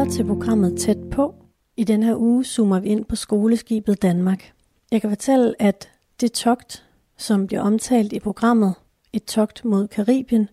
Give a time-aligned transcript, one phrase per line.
[0.00, 1.34] lytter til programmet Tæt på.
[1.76, 4.52] I den her uge zoomer vi ind på skoleskibet Danmark.
[4.90, 8.74] Jeg kan fortælle, at det togt, som bliver omtalt i programmet,
[9.12, 10.48] et togt mod Karibien,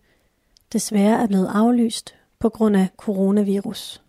[0.74, 4.02] desværre er blevet aflyst på grund af coronavirus.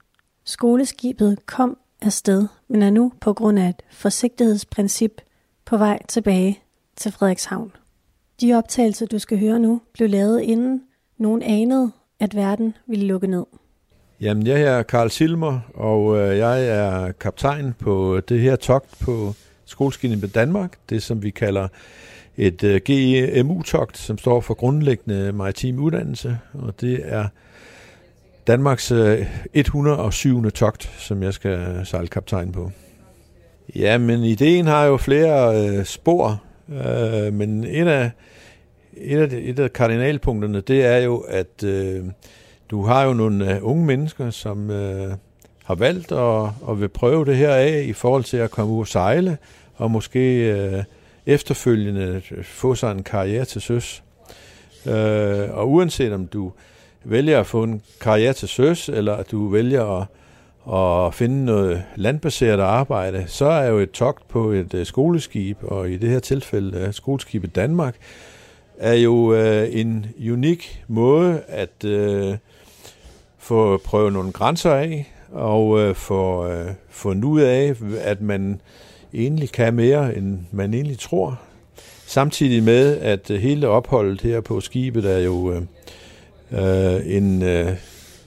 [0.45, 5.21] Skoleskibet kom afsted, men er nu på grund af et forsigtighedsprincip
[5.65, 6.61] på vej tilbage
[6.97, 7.73] til Frederikshavn.
[8.41, 10.83] De optagelser, du skal høre nu, blev lavet inden
[11.19, 13.45] nogen anede, at verden ville lukke ned.
[14.21, 18.99] Jamen, jeg er Karl Silmer, og øh, jeg er kaptajn på øh, det her togt
[19.01, 21.69] på Skoleskibet med Danmark, det som vi kalder
[22.37, 27.27] et øh, GMU-togt, som står for grundlæggende maritim uddannelse, og det er
[28.47, 28.93] Danmarks
[29.55, 30.51] 107.
[30.51, 32.71] Togt, som jeg skal sejle kaptajn på.
[33.75, 38.11] Ja, men ideen har jo flere øh, spor, øh, men et af,
[38.97, 42.05] et, af, et af kardinalpunkterne, det er jo, at øh,
[42.71, 45.13] du har jo nogle øh, unge mennesker, som øh,
[45.65, 48.81] har valgt at, at vil prøve det her af i forhold til at komme ud
[48.81, 49.39] og sejle,
[49.77, 50.85] og måske øh,
[51.27, 54.03] efterfølgende øh, få sig en karriere til søs.
[54.87, 56.53] Øh, og uanset om du
[57.05, 60.07] vælger at få en karriere til søs, eller at du vælger at,
[60.75, 65.91] at finde noget landbaseret arbejde, så er jo et togt på et øh, skoleskib, og
[65.91, 67.95] i det her tilfælde øh, skoleskibet Danmark,
[68.79, 72.37] er jo øh, en unik måde at øh,
[73.49, 78.61] få prøvet nogle grænser af, og øh, få øh, fundet ud af, at man
[79.15, 81.41] egentlig kan mere, end man egentlig tror.
[82.07, 85.63] Samtidig med, at øh, hele opholdet her på skibet er jo øh,
[86.53, 87.73] øh, en, øh,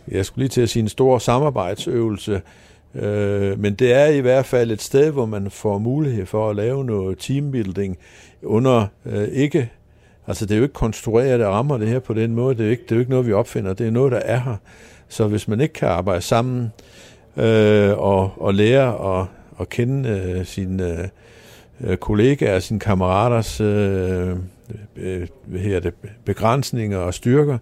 [0.07, 2.41] jeg skulle lige til at sige en stor samarbejdsøvelse,
[2.95, 6.55] øh, men det er i hvert fald et sted, hvor man får mulighed for at
[6.55, 7.97] lave noget teambuilding
[8.43, 9.69] under øh, ikke,
[10.27, 12.71] altså det er jo ikke konstrueret rammer det her på den måde, det er jo
[12.71, 14.55] ikke, det er jo ikke noget, vi opfinder, det er noget, der er her.
[15.11, 16.71] Så hvis man ikke kan arbejde sammen
[17.37, 19.27] øh, og, og lære at,
[19.59, 21.09] at kende øh, sine
[21.81, 24.35] øh, kollegaer sine kammeraters øh,
[24.95, 25.93] øh, hvad her det,
[26.25, 27.57] begrænsninger og styrker,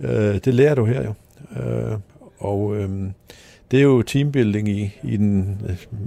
[0.00, 1.14] øh, det lærer du her jo.
[1.62, 1.98] Øh,
[2.38, 2.88] og øh,
[3.70, 5.60] det er jo teambuilding i, i den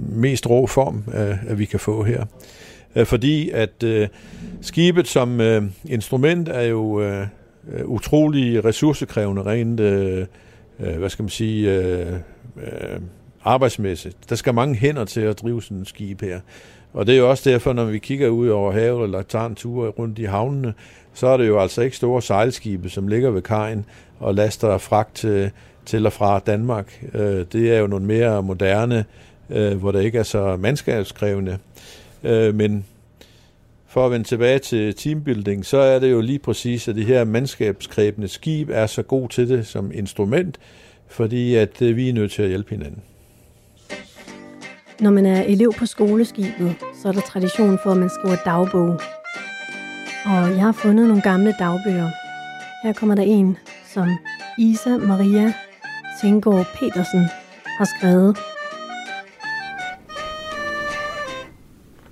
[0.08, 2.24] mest rå form, øh, at vi kan få her.
[2.96, 4.08] Øh, fordi at øh,
[4.60, 7.26] skibet som øh, instrument er jo øh,
[7.84, 10.26] utrolig ressourcekrævende rent øh,
[10.80, 12.12] øh, hvad skal man sige, øh,
[12.56, 13.00] øh,
[13.44, 14.16] arbejdsmæssigt.
[14.28, 16.40] Der skal mange hænder til at drive sådan en skib her.
[16.92, 19.54] Og det er jo også derfor, når vi kigger ud over havet eller tager en
[19.54, 20.74] tur rundt i havnene,
[21.14, 23.84] så er det jo altså ikke store sejlskibe, som ligger ved kajen
[24.18, 25.50] og laster fragt til,
[25.86, 27.04] til og fra Danmark.
[27.14, 29.04] Øh, det er jo nogle mere moderne,
[29.50, 31.58] øh, hvor det ikke er så mandskabskrævende.
[32.24, 32.84] Øh, men
[33.90, 37.24] for at vende tilbage til teambuilding, så er det jo lige præcis, at det her
[37.24, 40.58] mandskabskræbende skib er så god til det som instrument,
[41.08, 43.02] fordi at øh, vi er nødt til at hjælpe hinanden.
[45.00, 49.00] Når man er elev på skoleskibet, så er der tradition for, at man skriver dagbog.
[50.24, 52.10] Og jeg har fundet nogle gamle dagbøger.
[52.82, 53.56] Her kommer der en,
[53.94, 54.08] som
[54.58, 55.52] Isa Maria
[56.20, 57.24] Sengård Petersen
[57.78, 58.38] har skrevet.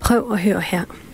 [0.01, 1.08] Prøv at høre her.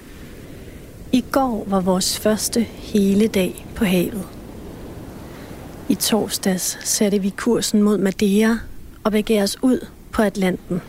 [1.15, 4.29] I går var vores første hele dag på havet.
[5.89, 8.59] I torsdags satte vi kursen mod Madeira
[9.05, 10.81] og begav os ud på Atlanten.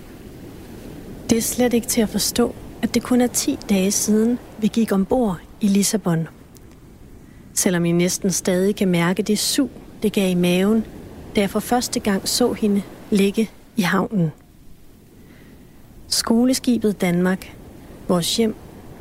[1.30, 4.68] Det er slet ikke til at forstå, at det kun er 10 dage siden, vi
[4.68, 6.28] gik ombord i Lissabon.
[7.54, 9.70] Selvom I næsten stadig kan mærke det sug,
[10.04, 10.86] det gav i maven,
[11.36, 12.82] da jeg for første gang så hende
[13.12, 14.32] ligge i havnen.
[16.08, 17.56] Skoleskibet Danmark,
[18.08, 18.56] vores hjem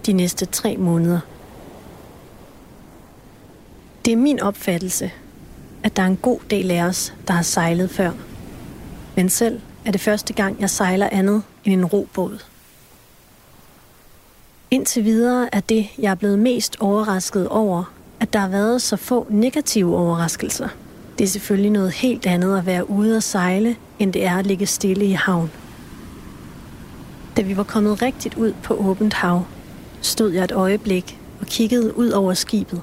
[0.06, 1.20] de næste tre måneder.
[4.04, 5.10] Det er min opfattelse,
[5.82, 8.10] at der er en god del af os, der har sejlet før.
[9.16, 12.38] Men selv er det første gang, jeg sejler andet end en robåd.
[14.70, 18.96] Indtil videre er det, jeg er blevet mest overrasket over, at der har været så
[18.96, 20.68] få negative overraskelser.
[21.18, 24.46] Det er selvfølgelig noget helt andet at være ude og sejle, end det er at
[24.46, 25.50] ligge stille i havn.
[27.36, 29.44] Da vi var kommet rigtigt ud på åbent hav,
[30.06, 32.82] stod jeg et øjeblik og kiggede ud over skibet.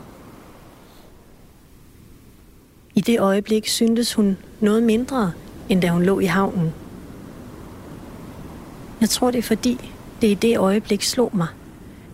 [2.95, 5.31] I det øjeblik syntes hun noget mindre,
[5.69, 6.73] end da hun lå i havnen.
[9.01, 9.91] Jeg tror, det er fordi,
[10.21, 11.47] det i det øjeblik slog mig,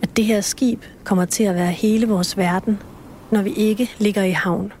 [0.02, 2.82] at det her skib kommer til at være hele vores verden,
[3.30, 4.72] når vi ikke ligger i havn.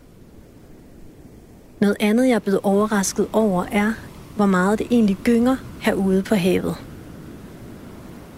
[1.80, 3.92] Noget andet, jeg er blevet overrasket over, er,
[4.36, 6.74] hvor meget det egentlig gynger herude på havet.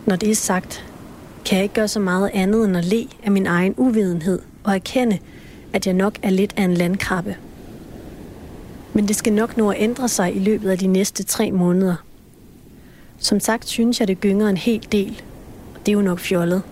[0.06, 0.89] Når det er sagt,
[1.50, 4.74] kan jeg ikke gøre så meget andet end at le af min egen uvidenhed og
[4.74, 5.18] erkende,
[5.72, 7.36] at jeg nok er lidt af en landkrabbe.
[8.92, 11.94] Men det skal nok nå at ændre sig i løbet af de næste tre måneder.
[13.18, 15.22] Som sagt synes jeg, det gynger en hel del.
[15.74, 16.62] Og det er jo nok fjollet.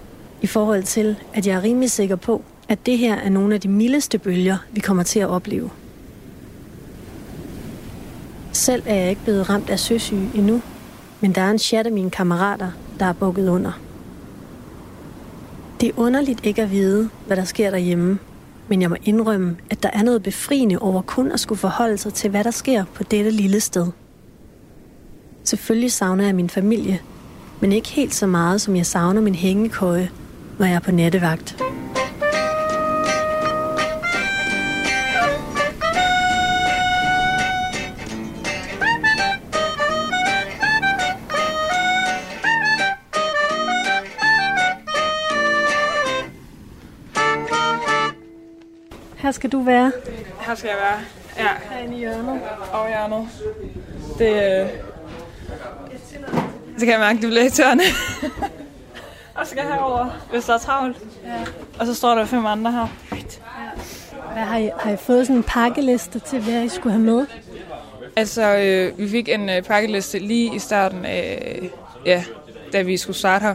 [0.42, 3.60] I forhold til, at jeg er rimelig sikker på, at det her er nogle af
[3.60, 5.70] de mildeste bølger, vi kommer til at opleve.
[8.52, 10.62] Selv er jeg ikke blevet ramt af søsyge endnu,
[11.20, 13.87] men der er en chat af mine kammerater, der er bukket under.
[15.80, 18.18] Det er underligt ikke at vide, hvad der sker derhjemme,
[18.68, 22.14] men jeg må indrømme, at der er noget befriende over kun at skulle forholde sig
[22.14, 23.86] til, hvad der sker på dette lille sted.
[25.44, 27.00] Selvfølgelig savner jeg min familie,
[27.60, 30.10] men ikke helt så meget, som jeg savner min hængekøje,
[30.58, 31.62] når jeg er på nattevagt.
[49.38, 49.92] Skal du være.
[50.40, 51.00] Her skal jeg være.
[51.46, 51.50] Ja.
[51.70, 52.40] Herinde i hjørnet.
[52.72, 53.28] Og hjørnet.
[54.18, 54.68] Det, øh...
[56.78, 57.84] Så kan jeg mærke, at det bliver irriterende.
[59.34, 60.96] og så skal jeg herover, hvis der er travlt.
[61.24, 61.44] Ja.
[61.80, 62.86] Og så står der fem andre her.
[64.32, 67.26] Hvad har I, har I fået sådan en pakkeliste til, hvad I skulle have med?
[68.16, 71.68] Altså, øh, vi fik en øh, pakkeliste lige i starten af, øh,
[72.06, 72.24] ja,
[72.72, 73.54] da vi skulle starte her.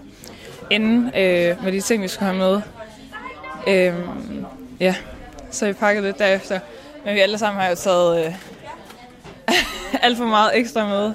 [0.70, 2.62] Inden øh, med de ting, vi skulle have med.
[3.68, 3.96] Øh,
[4.80, 4.96] ja,
[5.54, 6.60] så vi pakkede lidt derefter.
[7.06, 8.36] Men vi alle sammen har jo taget øh,
[10.06, 11.14] alt for meget ekstra med.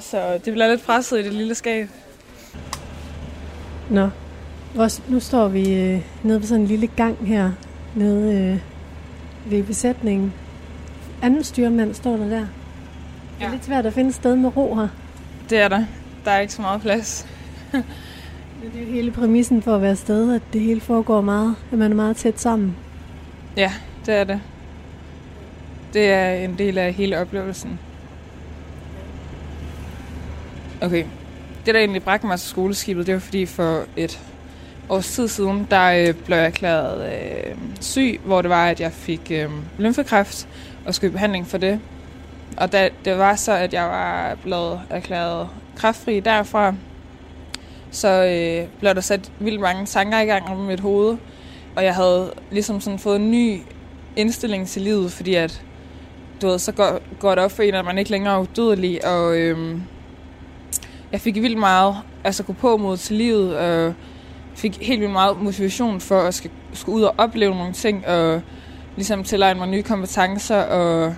[0.00, 1.88] Så det bliver lidt presset i det lille skab.
[3.90, 4.08] Nå,
[4.74, 7.50] Hvor, nu står vi øh, nede på sådan en lille gang her,
[7.94, 8.58] nede øh,
[9.52, 10.32] ved besætningen.
[11.22, 12.28] Anden styrmand står der der.
[12.38, 12.46] Det
[13.40, 13.50] er Ja.
[13.50, 14.88] lidt svært at finde et sted med ro her.
[15.50, 15.84] Det er der.
[16.24, 17.26] Der er ikke så meget plads.
[18.72, 21.78] Det er jo hele præmissen for at være sted, at det hele foregår meget, at
[21.78, 22.76] man er meget tæt sammen.
[23.56, 23.72] Ja,
[24.06, 24.40] det er det.
[25.92, 27.78] Det er en del af hele oplevelsen.
[30.82, 31.04] Okay.
[31.66, 34.20] Det, der egentlig bragte mig til skoleskibet, det var fordi for et
[34.88, 38.92] års tid siden, der øh, blev jeg erklæret øh, syg, hvor det var, at jeg
[38.92, 40.48] fik øh, lymfekræft
[40.86, 41.80] og skulle i behandling for det.
[42.56, 46.74] Og da det var så, at jeg var blevet erklæret kræftfri derfra,
[47.90, 51.16] så øh, blev der sat vildt mange tanker i gang om mit hoved.
[51.76, 53.60] Og jeg havde ligesom sådan fået en ny
[54.16, 55.62] indstilling til livet, fordi at,
[56.42, 59.06] du ved, så går, går det op for en, at man ikke længere er udødelig,
[59.06, 59.82] og øhm,
[61.12, 63.94] jeg fik vildt meget, altså gå på mod til livet, og
[64.54, 68.40] fik helt vildt meget motivation for at skal, skulle ud og opleve nogle ting, og
[68.96, 71.14] ligesom tilegne mig nye kompetencer, og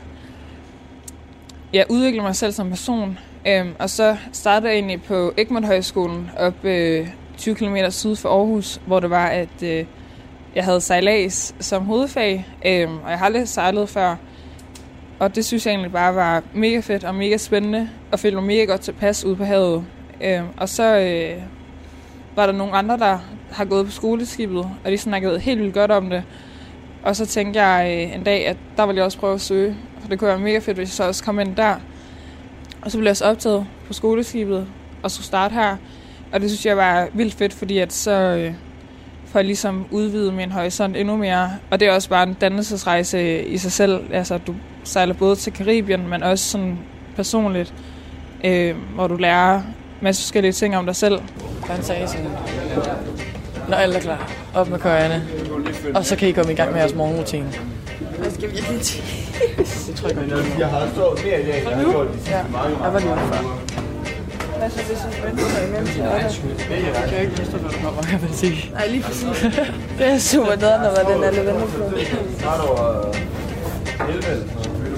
[1.72, 3.19] ja, udvikle mig selv som person.
[3.46, 8.28] Øhm, og så startede jeg egentlig på Egmont Højskolen op øh, 20 km syd for
[8.28, 9.84] Aarhus, hvor det var, at øh,
[10.54, 14.16] jeg havde sejlads som hovedfag, øh, og jeg har aldrig sejlet før.
[15.19, 18.44] Og det synes jeg egentlig bare var mega fedt og mega spændende, og følte mig
[18.44, 19.84] mega godt tilpas ude på havet.
[20.20, 21.43] Øh, og så øh,
[22.37, 23.19] var der nogle andre, der
[23.52, 26.25] har gået på skoleskibet, og de snakkede helt vildt godt om det.
[27.02, 29.76] Og så tænkte jeg øh, en dag, at der ville jeg også prøve at søge,
[30.00, 31.75] for det kunne være mega fedt, hvis jeg så også kom ind der.
[32.82, 34.66] Og så blev jeg også optaget på skoleskibet
[35.02, 35.76] og skulle starte her.
[36.32, 38.54] Og det synes jeg var vildt fedt, fordi at så øh,
[39.32, 41.50] får jeg ligesom udvide min horisont endnu mere.
[41.70, 44.00] Og det er også bare en dannelsesrejse i sig selv.
[44.12, 44.54] Altså, du
[44.85, 46.78] sejler både til Karibien, men også sådan
[47.16, 47.75] personligt,
[48.45, 49.62] øh, hvor du lærer
[50.00, 51.21] masse forskellige ting om dig selv.
[51.64, 52.26] Han sagde sådan,
[53.68, 55.23] når alt er klar, op med køjerne,
[55.95, 57.52] og så kan I komme i gang med jeres morgenrutine.
[58.18, 59.02] Hvad skal vi lige til?
[59.87, 60.59] Det tror jeg godt.
[60.59, 63.18] Jeg har stået mere i dag, jeg har gjort de Ja, jeg var lige ude
[63.18, 63.91] før.
[64.62, 67.78] Hvad så hvis vi venter sig imellem til Jeg kan jo ikke forstå, hvad du
[67.85, 68.71] kommer, kan man sige.
[68.73, 69.37] Nej, lige præcis.
[69.99, 71.85] det er super nederen, når den alle venter på.
[71.85, 72.02] Øh,
[74.09, 74.95] 11 eller sådan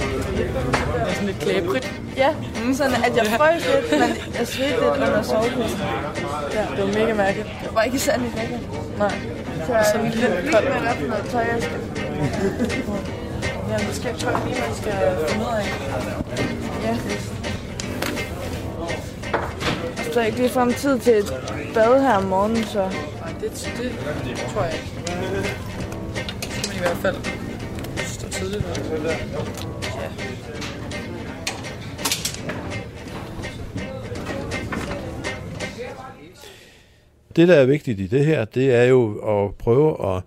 [0.87, 0.95] noget?
[0.95, 1.93] Det er sådan lidt klæbrigt.
[2.17, 2.31] Ja,
[2.75, 5.81] sådan at jeg frøs lidt, men jeg svedte lidt under sovepladsen.
[6.53, 7.49] Ja, det var mega mærkeligt.
[7.63, 8.61] Det var ikke særlig lækkert.
[8.99, 9.15] Nej.
[9.67, 11.81] Så jeg er lidt koldt med, hvad for noget tøj jeg skal.
[13.71, 14.93] Ja, det skal jeg tror jeg lige, man skal
[15.29, 15.67] finde ud af.
[16.85, 16.97] Ja.
[20.15, 21.33] Så er ikke lige frem tid til et
[21.75, 22.79] bad her om morgenen, så...
[22.81, 23.93] Nej, det, det,
[24.25, 24.87] det tror jeg ikke.
[26.43, 27.17] Det skal man i hvert fald
[27.97, 28.65] stå tidligt.
[29.05, 30.09] Ja.
[37.37, 40.23] Det, der er vigtigt i det her, det er jo at prøve at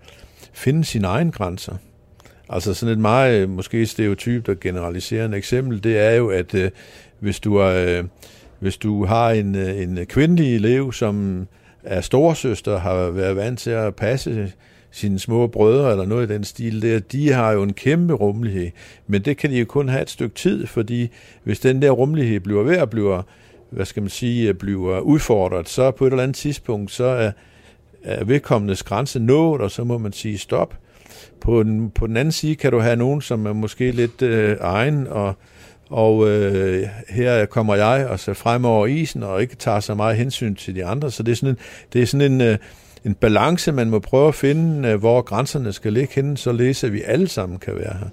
[0.52, 1.76] finde sine egne grænser.
[2.48, 6.70] Altså sådan et meget måske stereotypt og generaliserende eksempel, det er jo, at øh,
[7.20, 8.04] hvis du er, øh,
[8.60, 11.46] hvis du har en, øh, en kvindelig elev, som
[11.82, 14.52] er storsøster, har været vant til at passe
[14.90, 18.70] sine små brødre eller noget i den stil der, de har jo en kæmpe rummelighed,
[19.06, 21.10] men det kan de jo kun have et stykke tid, fordi
[21.44, 23.22] hvis den der rummelighed bliver ved at blive,
[23.70, 27.32] hvad skal man sige, øh, bliver udfordret, så på et eller andet tidspunkt, så er,
[28.04, 30.74] er vedkommendes grænse nået, og så må man sige stop.
[31.40, 34.56] På den, på den anden side kan du have nogen, som er måske lidt øh,
[34.60, 35.34] egen, og,
[35.88, 40.16] og øh, her kommer jeg og så frem over isen, og ikke tager så meget
[40.16, 41.10] hensyn til de andre.
[41.10, 41.58] Så det er sådan en,
[41.92, 42.58] det er sådan en, øh,
[43.04, 46.88] en balance, man må prøve at finde, øh, hvor grænserne skal ligge henne, så læser
[46.88, 48.08] vi alle sammen kan være her.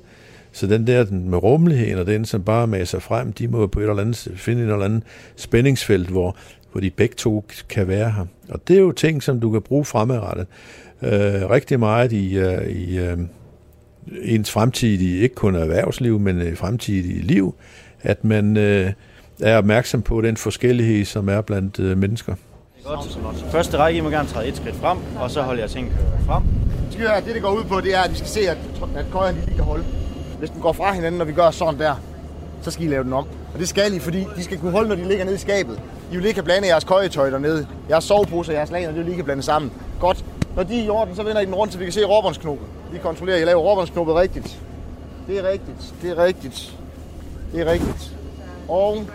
[0.52, 3.80] Så den der den med rummeligheden og den, som bare maser frem, de må på
[3.80, 5.04] et eller andet finde et eller andet
[5.36, 6.38] spændingsfelt, hvor,
[6.72, 8.26] hvor de begge to kan være her.
[8.50, 10.48] Og det er jo ting, som du kan bruge fremadrettet
[11.02, 13.18] øh, rigtig meget i, øh, i øh,
[14.22, 17.56] ens fremtidige, ikke kun erhvervsliv, men øh, fremtidige liv,
[18.02, 18.92] at man øh,
[19.42, 22.36] er opmærksom på den forskellighed, som er blandt øh, mennesker.
[22.84, 23.46] Godt.
[23.52, 25.94] Første række, I må gerne træde et skridt frem, og så holder jeg ting
[26.26, 26.44] frem.
[26.92, 28.58] skal høre, det, det går ud på, det er, at vi skal se, at,
[28.96, 29.84] at køjerne lige kan holde.
[30.40, 31.96] Hvis den går fra hinanden, når vi gør sådan der,
[32.62, 33.26] så skal I lave den om.
[33.54, 35.80] Og det skal I, fordi de skal kunne holde, når de ligger nede i skabet.
[36.12, 37.68] I vil ikke kan blande jeres køjetøj dernede.
[37.90, 39.72] Jeres sovepose og jeres lager, det vil lige kan blande sammen.
[40.00, 40.26] Godt.
[40.56, 42.68] Når de er i orden, så vender I den rundt, så vi kan se råbåndsknoppen.
[42.92, 44.62] Vi kontrollerer, at I laver råbåndsknuppet rigtigt.
[45.28, 45.94] Det er rigtigt.
[46.02, 46.78] Det er rigtigt.
[47.52, 48.16] Det er rigtigt.
[48.68, 49.06] Og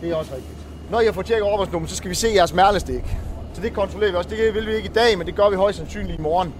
[0.00, 0.56] det er også rigtigt.
[0.90, 3.04] Når I har fået tjekket råbåndsknoppen, så skal vi se jeres mærlestik.
[3.54, 4.30] Så det kontrollerer vi også.
[4.30, 6.54] Det vil vi ikke i dag, men det gør vi højst sandsynligt i morgen.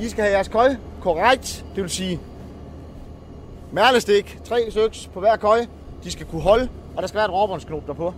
[0.00, 2.20] I skal have jeres køj korrekt, det vil sige
[3.72, 5.66] mærlestik, tre søks på hver køj.
[6.04, 8.14] De skal kunne holde, og der skal være et råbåndsknop derpå.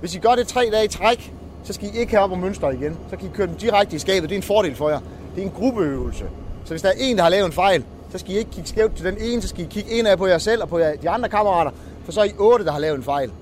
[0.00, 1.34] Hvis I gør det tre dage i træk,
[1.64, 2.96] så skal I ikke have op og mønster igen.
[3.10, 4.30] Så kan I køre dem direkte i skabet.
[4.30, 5.00] Det er en fordel for jer.
[5.34, 6.24] Det er en gruppeøvelse.
[6.64, 8.68] Så hvis der er en, der har lavet en fejl, så skal I ikke kigge
[8.68, 10.78] skævt til den ene, så skal I kigge ind af på jer selv og på
[10.78, 11.70] jer, de andre kammerater,
[12.04, 13.32] for så er I otte, der har lavet en fejl.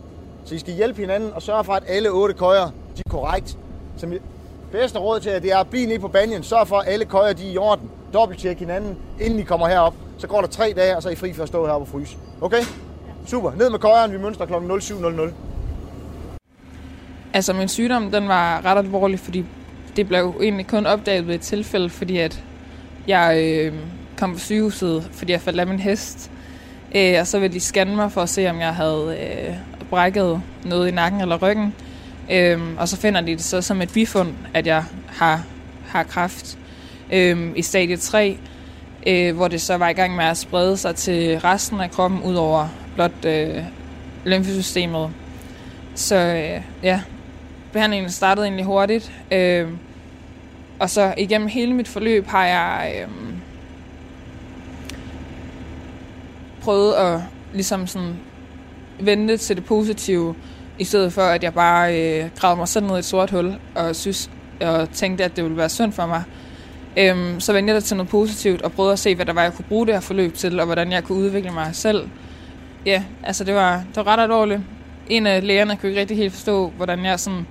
[0.45, 2.65] Så I skal hjælpe hinanden og sørge for, at alle otte køjer
[2.97, 3.59] de er korrekt.
[3.97, 4.23] Så mit
[4.73, 6.43] bedste råd til jer, det er at blive nede på banjen.
[6.43, 7.91] Sørg for, at alle køjer de er i orden.
[8.13, 9.95] Dobbelttjek hinanden, inden I kommer herop.
[10.19, 11.89] Så går der tre dage, og så er I fri for at stå heroppe og
[11.89, 12.17] fryse.
[12.41, 12.63] Okay?
[13.27, 13.51] Super.
[13.51, 14.13] Ned med køjeren.
[14.13, 14.53] Vi mønster kl.
[14.55, 15.31] 07.00.
[17.35, 19.45] Altså, min sygdom, den var ret alvorlig, fordi
[19.97, 22.45] det blev egentlig kun opdaget ved et tilfælde, fordi at
[23.07, 23.75] jeg øh,
[24.17, 26.31] kom på sygehuset, fordi jeg faldt af min hest.
[26.95, 29.55] Øh, og så ville de scanne mig for at se, om jeg havde øh,
[29.91, 31.75] brækket noget i nakken eller ryggen.
[32.31, 35.43] Øh, og så finder de det så som et bifund, at jeg har,
[35.87, 36.59] har kræft
[37.13, 38.39] øh, i stadie 3,
[39.07, 42.23] øh, hvor det så var i gang med at sprede sig til resten af kroppen,
[42.23, 43.63] ud over blot øh,
[44.25, 45.11] lymfesystemet.
[45.95, 47.01] Så øh, ja,
[47.73, 49.12] behandlingen startede egentlig hurtigt.
[49.33, 49.69] Øh,
[50.79, 53.09] og så igennem hele mit forløb har jeg øh,
[56.62, 57.21] prøvet at
[57.53, 58.17] ligesom sådan
[59.00, 60.35] vente til det positive,
[60.79, 63.55] i stedet for at jeg bare øh, gravede mig selv ned i et sort hul
[63.75, 66.23] og synes og tænkte, at det ville være synd for mig.
[66.97, 69.43] Øhm, så vendte jeg det til noget positivt og prøvede at se, hvad der var,
[69.43, 72.09] jeg kunne bruge det her forløb til, og hvordan jeg kunne udvikle mig selv.
[72.87, 74.61] Ja, altså det var, det var ret alvorligt.
[75.11, 77.47] En af lægerne kunne ikke rigtig helt forstå, hvordan jeg sådan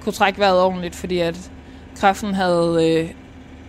[0.00, 1.50] kunne trække vejret ordentligt, fordi at
[1.96, 3.10] kræften havde øh,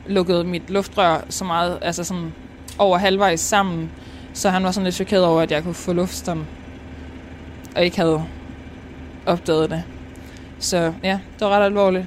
[0.07, 2.33] lukket mit luftrør så meget, altså sådan
[2.79, 3.91] over halvvejs sammen,
[4.33, 6.39] så han var sådan lidt chokeret over, at jeg kunne få luftstånd,
[7.75, 8.23] og ikke havde
[9.25, 9.83] opdaget det.
[10.59, 12.05] Så ja, det var ret alvorligt.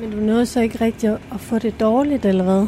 [0.00, 2.66] Men du nåede så ikke rigtig at få det dårligt, eller hvad?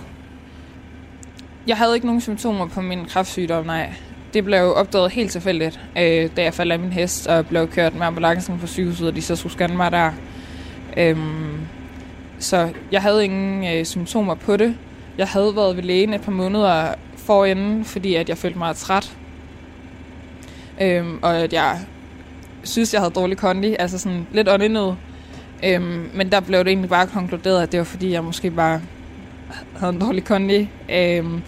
[1.67, 3.93] Jeg havde ikke nogen symptomer på min kræftsygdom, nej.
[4.35, 7.95] Det blev opdaget helt tilfældigt, øh, da jeg faldt af min hest og blev kørt
[7.95, 10.11] med ambulancen på sygehuset, og de så skulle scanne mig der.
[10.97, 11.61] Øhm,
[12.39, 14.77] så jeg havde ingen øh, symptomer på det.
[15.19, 19.17] Jeg havde været ved lægen et par måneder forinden, fordi at jeg følte mig træt.
[20.81, 21.79] Øhm, og at jeg
[22.63, 24.93] synes, jeg havde dårlig kondi, altså sådan lidt åndenød.
[25.65, 28.81] Øhm, men der blev det egentlig bare konkluderet, at det var fordi, jeg måske bare
[29.77, 30.69] havde en dårlig kondi.
[30.91, 31.43] Øhm,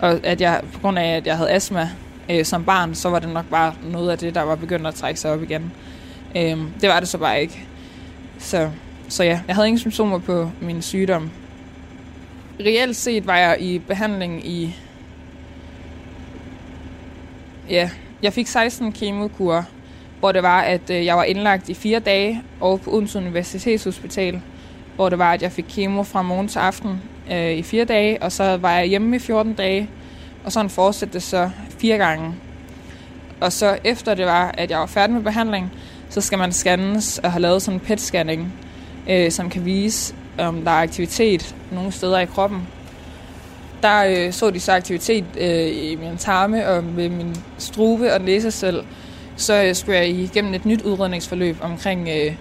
[0.00, 1.90] og at jeg, på grund af, at jeg havde astma
[2.30, 4.94] øh, som barn, så var det nok bare noget af det, der var begyndt at
[4.94, 5.72] trække sig op igen.
[6.36, 7.64] Øh, det var det så bare ikke.
[8.38, 8.70] Så,
[9.08, 11.30] så ja, jeg havde ingen symptomer på min sygdom.
[12.60, 14.76] Reelt set var jeg i behandling i...
[17.70, 17.90] Ja,
[18.22, 19.62] jeg fik 16 kemokurer
[20.20, 24.40] hvor det var, at øh, jeg var indlagt i fire dage over på Odense Universitetshospital,
[24.96, 28.22] hvor det var, at jeg fik kemo fra morgen til aften øh, i fire dage,
[28.22, 29.90] og så var jeg hjemme i 14 dage,
[30.44, 32.34] og sådan fortsatte det så fire gange.
[33.40, 35.72] Og så efter det var, at jeg var færdig med behandling,
[36.08, 38.52] så skal man scannes og have lavet sådan en PET-scanning,
[39.10, 42.68] øh, som kan vise, om der er aktivitet nogle steder i kroppen.
[43.82, 48.20] Der øh, så de så aktivitet øh, i min tarme og med min strube og
[48.20, 48.82] næsesæl,
[49.36, 52.34] så øh, skulle jeg igennem et nyt udredningsforløb omkring, øh,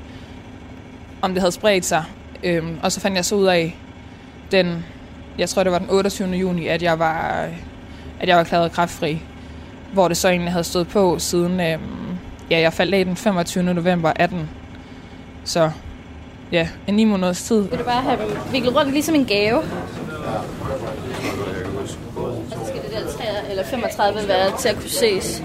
[1.21, 2.03] om det havde spredt sig.
[2.43, 3.75] Øh, og så fandt jeg så ud af,
[4.51, 4.85] den,
[5.37, 6.29] jeg tror det var den 28.
[6.29, 7.53] juni, at jeg var, øh,
[8.19, 9.21] at jeg var erklæret kræftfri.
[9.93, 12.17] Hvor det så egentlig havde stået på siden, øhm,
[12.51, 13.63] ja, jeg faldt af den 25.
[13.63, 14.49] november 18.
[15.43, 15.71] Så
[16.51, 17.61] ja, en ni måneders tid.
[17.69, 19.61] Vil du bare have dem viklet rundt ligesom en gave?
[22.49, 25.43] Så skal det der 3 eller 35 være til at kunne ses.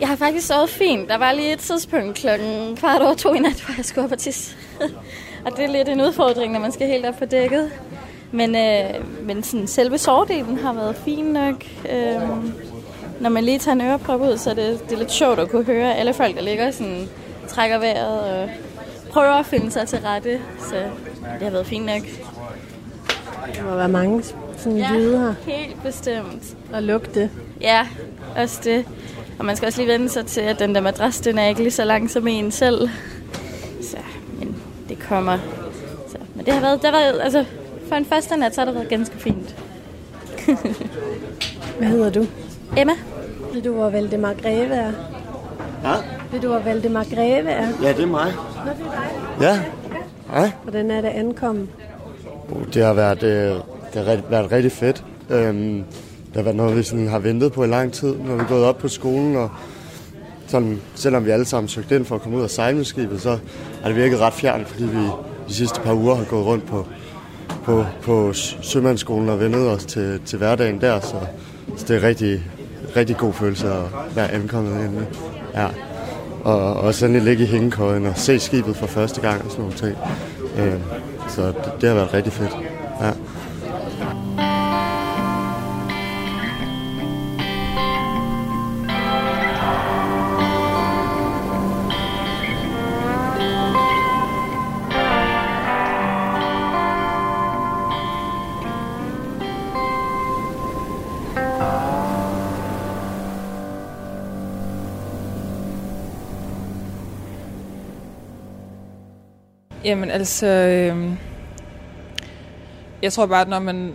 [0.00, 1.08] Jeg har faktisk sovet fint.
[1.08, 4.12] Der var lige et tidspunkt klokken kvart over to i nat, hvor jeg skulle op
[4.12, 4.56] og tisse.
[5.44, 7.70] og det er lidt en udfordring, når man skal helt op på dækket.
[8.32, 11.64] Men, øh, men sådan, selve sovdelen har været fin nok.
[11.92, 12.20] Øh,
[13.20, 15.50] når man lige tager en øreprop ud, så er det, det er lidt sjovt at
[15.50, 17.08] kunne høre alle folk, der ligger sådan,
[17.48, 18.48] trækker vejret og
[19.10, 20.40] prøver at finde sig til rette.
[20.58, 20.74] Så
[21.34, 22.02] det har været fint nok.
[23.56, 24.22] Der må være mange
[24.56, 25.52] sådan ja, lyde her.
[25.52, 26.56] helt bestemt.
[26.72, 27.30] Og lugte.
[27.60, 27.86] Ja,
[28.36, 28.84] også det.
[29.38, 31.60] Og man skal også lige vende sig til, at den der madras, den er ikke
[31.60, 32.88] lige så lang som en selv.
[33.82, 33.96] Så,
[34.38, 34.56] men
[34.88, 35.38] det kommer.
[36.08, 37.44] Så, men det har været, der har været, altså,
[37.90, 39.56] for en første nat, så har det været ganske fint.
[41.78, 42.26] Hvad hedder du?
[42.76, 42.92] Emma?
[43.54, 44.92] Ved du, hvor Valdemar Greve er?
[45.84, 45.94] Ja,
[46.32, 47.68] Ved du, hvor Valdemar Greve er?
[47.82, 48.32] ja det er mig.
[48.66, 49.08] Nå, det er dig.
[49.40, 49.60] Ja,
[50.34, 50.50] hej.
[50.62, 51.68] Hvordan er det ankommet?
[52.74, 53.62] Det har været, øh, det
[53.94, 55.04] har rigtig- været rigtig fedt.
[55.30, 55.84] Øhm,
[56.26, 58.46] det har været noget, vi sådan har ventet på i lang tid, når vi er
[58.48, 59.36] gået op på skolen.
[59.36, 59.50] Og
[60.46, 63.38] sådan, selvom vi alle sammen søgte ind for at komme ud af sejlskibet, så
[63.82, 64.98] har det virket ret fjernt, fordi vi
[65.48, 66.86] de sidste par uger har gået rundt på,
[67.70, 71.00] på, på sømandsskolen og vendet os til, til hverdagen der.
[71.00, 71.16] Så,
[71.76, 72.42] så det er rigtig,
[72.96, 73.82] rigtig god følelse at
[74.14, 74.98] være ankommet ind.
[75.54, 75.66] Ja.
[76.44, 79.64] Og, og sådan lige ligge i hængekøjen og se skibet for første gang og sådan
[79.64, 79.96] nogle ting.
[80.58, 80.80] Øh,
[81.28, 82.69] så det, det har været rigtig fedt.
[110.20, 111.12] Altså, øh,
[113.02, 113.92] jeg tror bare, at når man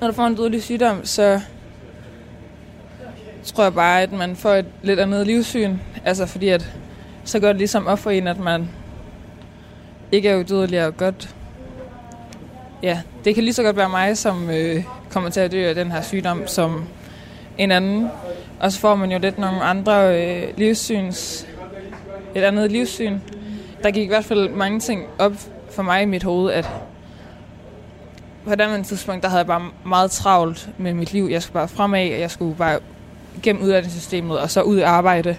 [0.00, 1.40] når du får en dødelig sygdom, så
[3.44, 5.76] tror jeg bare, at man får et lidt andet livssyn.
[6.04, 6.72] Altså fordi, at
[7.24, 8.68] så går det ligesom op for en, at man
[10.12, 11.34] ikke er udødelig og godt.
[12.82, 15.74] Ja, det kan lige så godt være mig, som øh, kommer til at dø af
[15.74, 16.84] den her sygdom, som
[17.58, 18.08] en anden.
[18.60, 21.46] Og så får man jo lidt nogle andre øh, livssyns,
[22.34, 23.18] et andet livssyn.
[23.82, 25.32] Der gik i hvert fald mange ting op
[25.72, 26.70] for mig i mit hoved, at
[28.44, 31.28] på et tidspunkt, der havde jeg bare meget travlt med mit liv.
[31.30, 32.78] Jeg skulle bare fremad, og jeg skulle bare
[33.42, 35.36] gennem uddannelsessystemet, og så ud i arbejde,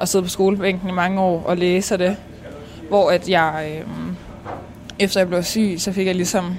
[0.00, 2.16] og sidde på skolebænken i mange år og læse det.
[2.88, 3.86] Hvor at jeg, øh,
[4.98, 6.56] efter jeg blev syg, så fik jeg ligesom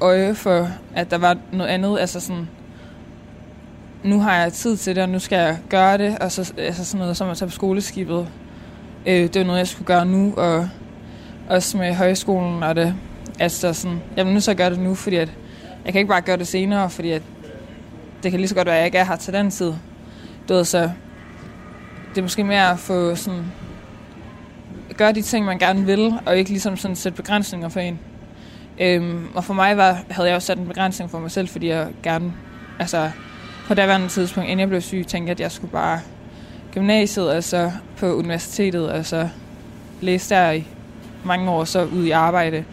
[0.00, 1.98] øje for, at der var noget andet.
[1.98, 2.48] Altså sådan,
[4.04, 6.18] nu har jeg tid til det, og nu skal jeg gøre det.
[6.18, 8.28] Og så altså sådan noget som at tage på skoleskibet.
[9.06, 10.68] Øh, det var noget, jeg skulle gøre nu, og
[11.48, 12.94] også med højskolen og det.
[13.38, 15.32] Altså sådan, jeg vil nu så gøre det nu, fordi at
[15.84, 17.22] jeg kan ikke bare gøre det senere, fordi at
[18.22, 19.72] det kan lige så godt være, at jeg ikke er her til den tid.
[20.48, 20.90] Du ved, så
[22.10, 23.44] det er måske mere at få sådan,
[24.96, 27.98] gøre de ting, man gerne vil, og ikke ligesom sådan sætte begrænsninger for en.
[28.80, 31.68] Øhm, og for mig var, havde jeg også sat en begrænsning for mig selv, fordi
[31.68, 32.32] jeg gerne,
[32.78, 33.10] altså
[33.66, 36.00] på daværende tidspunkt, inden jeg blev syg, tænkte jeg, at jeg skulle bare
[36.74, 39.28] gymnasiet, altså på universitetet, altså
[40.00, 40.64] læse der i
[41.24, 42.64] mange år, så ud i arbejde.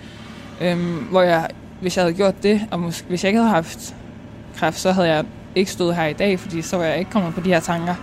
[0.62, 1.49] Øhm, hvor jeg,
[1.82, 3.95] hvis jeg havde gjort det, og måske, hvis jeg ikke havde haft
[4.56, 5.25] kræft, så havde jeg
[5.56, 7.95] ikke stået her i dag, fordi så var jeg ikke kommet på de her tanker.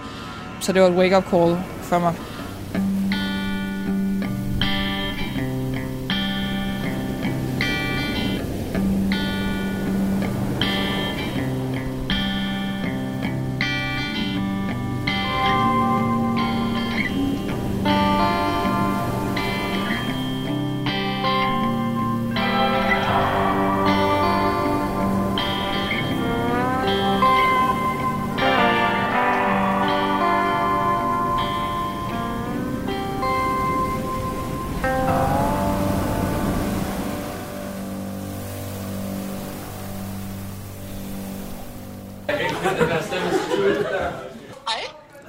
[0.60, 2.14] Så det var et wake-up call for mig.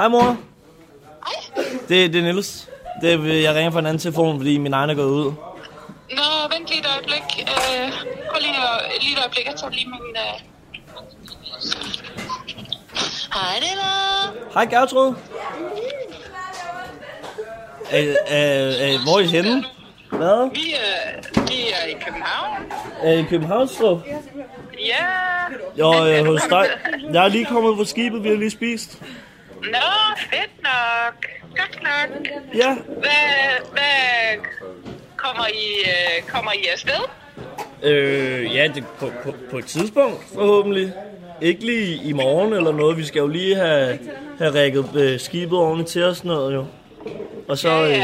[0.02, 0.22] Hej mor.
[0.26, 1.64] Hej.
[1.90, 2.70] Det, det er Niels.
[3.02, 5.26] Det, er- jeg ringer fra en anden telefon, fordi min egen er gået ud.
[5.26, 6.24] Nå,
[6.58, 7.24] vent lige et øjeblik.
[7.42, 7.92] Øh,
[8.30, 9.46] prøv lige, at, lige et øjeblik.
[9.46, 10.16] Jeg tager lige min...
[10.16, 10.42] Øh...
[13.34, 15.14] Hej, det er Hej Gertrud.
[17.94, 19.64] Øh, øh, øh, hvor er I henne?
[20.10, 20.50] Hvad?
[20.54, 22.72] Vi er, vi er i København.
[23.04, 24.02] Er I Københavnstrup?
[24.80, 25.06] Ja.
[25.80, 26.68] Jo, øh, hos dig.
[27.14, 29.02] Jeg er lige kommet på skibet, vi har lige spist.
[29.62, 31.26] Nå, fedt nok.
[31.58, 32.28] Godt nok.
[32.56, 32.76] Ja.
[32.88, 34.46] Hvad, hvad
[35.18, 37.02] kommer I, øh, kommer I afsted?
[37.84, 40.94] Øh, ja, det på, på, på et tidspunkt, forhåbentlig.
[41.42, 42.98] Ikke lige i morgen eller noget.
[42.98, 44.00] Vi skal jo lige have,
[44.38, 46.66] have rækket øh, skibet ordentligt til os noget, jo.
[47.48, 48.04] Og så, øh,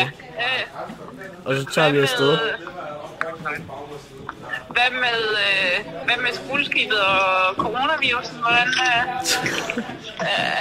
[1.46, 2.38] og så tager vi afsted.
[4.78, 8.38] Hvad med, øh, hvad med skoleskibet og coronavirusen?
[8.46, 9.04] Hvordan er,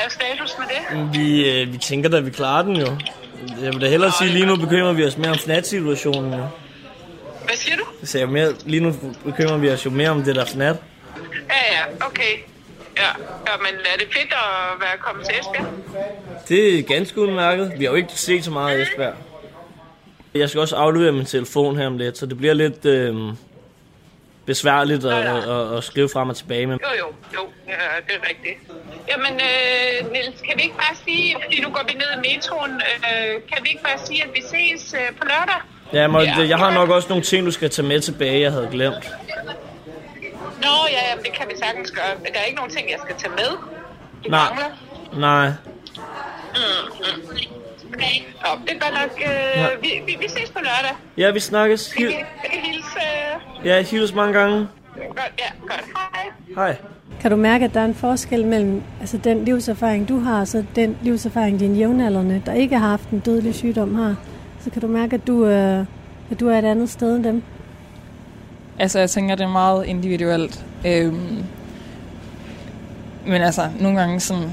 [0.05, 1.15] er status med det?
[1.19, 2.87] Vi, øh, vi tænker da, vi klarer den jo.
[3.63, 6.47] Jeg vil da hellere sige, lige nu bekymrer vi os mere om fnatsituationen jo.
[7.45, 8.19] Hvad siger du?
[8.19, 8.93] Jeg mere, lige nu
[9.25, 10.77] bekymrer vi os jo mere om det der fnat.
[11.49, 12.33] Ja, ja, okay.
[12.97, 13.09] Ja,
[13.47, 15.67] ja, men er det fedt at være kommet til Esbjerg?
[16.49, 17.73] Det er ganske udmærket.
[17.79, 19.15] Vi har jo ikke set så meget af Esbjerg.
[20.35, 23.15] Jeg skal også aflevere min telefon her om lidt, så det bliver lidt øh,
[24.47, 26.67] besværligt at, at, at, at skrive frem og tilbage.
[26.67, 27.75] Men Jo, jo, jo, ja,
[28.07, 28.59] det er rigtigt.
[29.09, 32.73] Jamen, øh, Niels, kan vi ikke bare sige, fordi nu går vi ned i metroen,
[32.73, 35.61] øh, kan vi ikke bare sige, at vi ses øh, på lørdag?
[35.93, 38.69] ja, må, jeg har nok også nogle ting, du skal tage med tilbage, jeg havde
[38.71, 39.13] glemt.
[40.63, 42.15] Nå, ja, jamen, det kan vi sagtens gøre.
[42.23, 43.51] Men der er ikke nogen ting, jeg skal tage med.
[44.25, 44.41] Du Nej.
[44.49, 44.71] mangler.
[45.13, 45.49] Nej.
[46.55, 46.63] Mm,
[46.99, 47.66] mm.
[47.95, 49.21] Okay, Nå, det er godt nok.
[49.21, 49.67] Øh, Ja.
[49.83, 50.97] vi, vi, vi ses på lørdag.
[51.19, 51.95] Ja, vi snakkes.
[51.99, 52.99] Jeg Hil- jeg kan hilse.
[53.61, 54.57] Øh, ja, hils mange gange.
[54.97, 55.85] godt, ja, godt.
[56.55, 56.65] Hej.
[56.67, 56.77] Hej.
[57.21, 60.49] Kan du mærke, at der er en forskel mellem altså den livserfaring, du har, og
[60.49, 64.15] så den livserfaring, dine jævnaldrende, der ikke har haft en dødelig sygdom, har?
[64.61, 65.85] Så kan du mærke, at du, øh,
[66.31, 67.43] at du er et andet sted end dem.
[68.79, 70.65] Altså, jeg tænker, det er meget individuelt.
[70.87, 71.43] Øhm,
[73.27, 74.51] men altså, nogle gange sådan,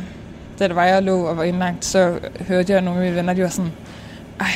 [0.59, 3.33] da det var, jeg lå og var indlagt, så hørte jeg nogle af mine venner,
[3.33, 3.71] de var sådan,
[4.39, 4.47] ej,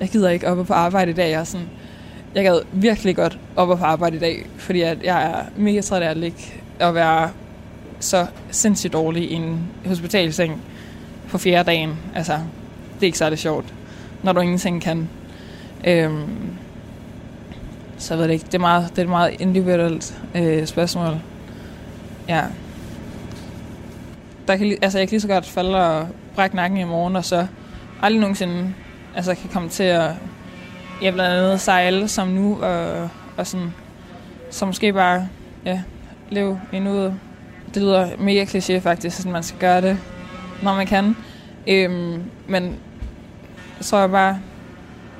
[0.00, 1.30] jeg gider ikke op og på arbejde i dag.
[1.30, 1.66] Jeg er sådan,
[2.34, 5.80] jeg gad virkelig godt op og på arbejde i dag, fordi at jeg er mega
[5.80, 6.38] træt af at ligge
[6.80, 7.30] og være
[8.00, 10.62] så sindssygt dårlig i en hospitalseng
[11.28, 11.98] på fjerde dagen.
[12.14, 12.32] Altså,
[12.94, 13.74] det er ikke særlig sjovt,
[14.22, 15.08] når du ingenting kan.
[15.86, 16.56] Øhm,
[17.98, 18.46] så jeg ved det ikke.
[18.46, 21.20] Det er meget, det er et meget individuelt øh, spørgsmål.
[22.28, 22.42] Ja.
[24.48, 27.24] Der kan, altså, jeg kan lige så godt falde og brække nakken i morgen, og
[27.24, 27.46] så
[28.02, 28.74] aldrig nogensinde
[29.16, 30.10] altså, kan komme til at
[31.02, 33.74] ja, blandt andet sejle som nu, og, og sådan,
[34.50, 35.28] så måske bare
[35.64, 35.82] ja,
[36.30, 37.12] leve endnu ud.
[37.74, 39.98] Det lyder mega kliché faktisk, at man skal gøre det,
[40.62, 41.16] når man kan.
[41.66, 42.64] Øhm, men
[43.78, 44.38] jeg tror jeg bare,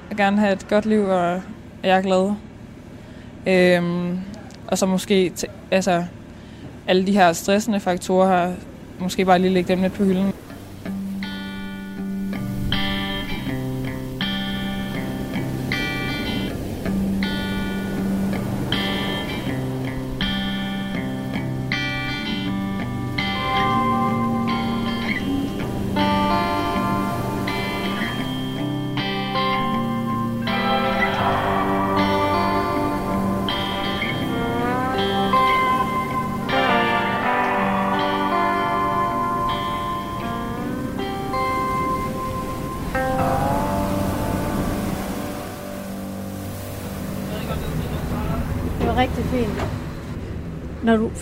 [0.09, 1.43] jeg gerne have et godt liv, og
[1.83, 2.35] jeg er glad.
[3.47, 4.19] Øhm,
[4.67, 6.05] og så måske, t- altså,
[6.89, 8.55] alle de her stressende faktorer her,
[8.99, 10.33] måske bare lige lægge dem lidt på hylden.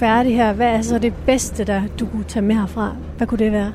[0.03, 2.97] Færdig her, hvad er så det bedste, der du kunne tage med herfra?
[3.17, 3.73] Hvad kunne det være?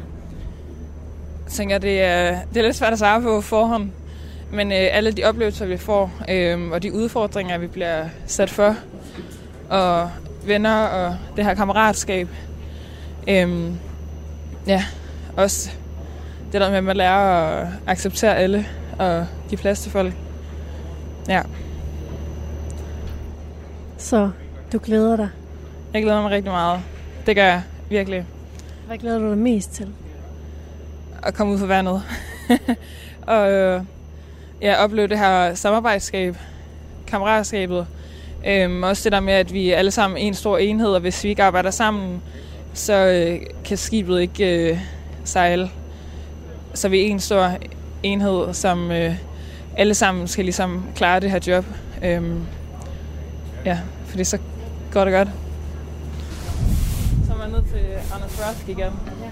[1.45, 3.89] Jeg tænker, det er, det er lidt svært at svare på forhånd.
[4.51, 8.75] Men øh, alle de oplevelser, vi får, øh, og de udfordringer, vi bliver sat for,
[9.69, 10.09] og
[10.45, 12.27] venner og det her kammeratskab.
[13.29, 13.71] Øh,
[14.67, 14.83] ja,
[15.37, 15.71] også
[16.51, 18.65] det der med, at man lærer at acceptere alle
[18.99, 20.13] og give plads til folk.
[21.29, 21.41] Ja,
[23.97, 24.29] Så
[24.73, 25.29] du glæder dig.
[25.97, 26.79] Jeg glæder mig rigtig meget.
[27.25, 28.25] Det gør jeg virkelig.
[28.87, 29.87] Hvad glæder du dig mest til?
[31.23, 32.03] at komme ud på vandet.
[33.27, 33.81] og øh,
[34.61, 36.35] ja, opleve det her samarbejdsskab,
[37.07, 37.87] kammeratskabet.
[38.47, 41.23] Øhm, også det der med, at vi er alle sammen en stor enhed, og hvis
[41.23, 42.21] vi ikke arbejder sammen,
[42.73, 44.79] så øh, kan skibet ikke øh,
[45.23, 45.69] sejle.
[46.73, 47.51] Så vi er en stor
[48.03, 49.15] enhed, som øh,
[49.77, 51.65] alle sammen skal ligesom klare det her job.
[52.03, 52.41] Øhm,
[53.65, 54.37] ja, fordi så
[54.91, 55.29] går det godt.
[57.25, 58.79] Så er man nødt til Anders Rask igen.
[58.79, 59.31] Ja.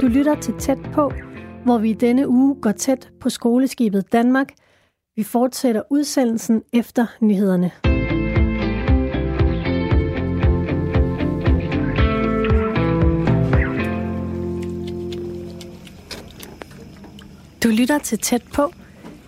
[0.00, 1.12] Du lytter til Tæt på,
[1.64, 4.48] hvor vi i denne uge går tæt på skoleskibet Danmark.
[5.16, 7.99] Vi fortsætter udsendelsen efter nyhederne.
[17.62, 18.72] Du lytter til Tæt på,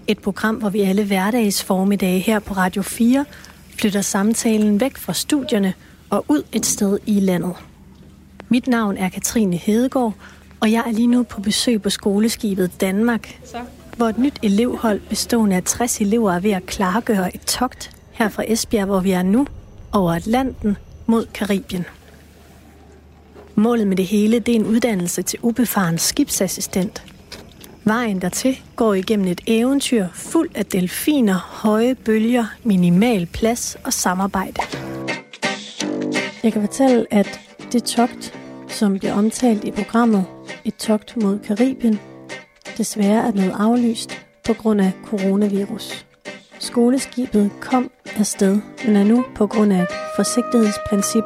[0.06, 3.24] et program, hvor vi alle hverdags formiddag her på Radio 4
[3.78, 5.74] flytter samtalen væk fra studierne
[6.10, 7.54] og ud et sted i landet.
[8.48, 10.14] Mit navn er Katrine Hedegaard,
[10.60, 13.56] og jeg er lige nu på besøg på skoleskibet Danmark, Så.
[13.96, 18.28] hvor et nyt elevhold bestående af 60 elever er ved at klargøre et togt her
[18.28, 19.46] fra Esbjerg, hvor vi er nu,
[19.92, 21.84] over Atlanten mod Karibien.
[23.54, 27.11] Målet med det hele det er en uddannelse til ubefaren skibsassistent.
[27.84, 34.60] Vejen dertil går igennem et eventyr fuld af delfiner, høje bølger, minimal plads og samarbejde.
[36.42, 37.40] Jeg kan fortælle, at
[37.72, 40.24] det togt, som bliver omtalt i programmet
[40.64, 42.00] Et togt mod Karibien,
[42.78, 46.06] desværre er blevet aflyst på grund af coronavirus.
[46.58, 51.24] Skoleskibet kom afsted, men er nu på grund af et forsigtighedsprincip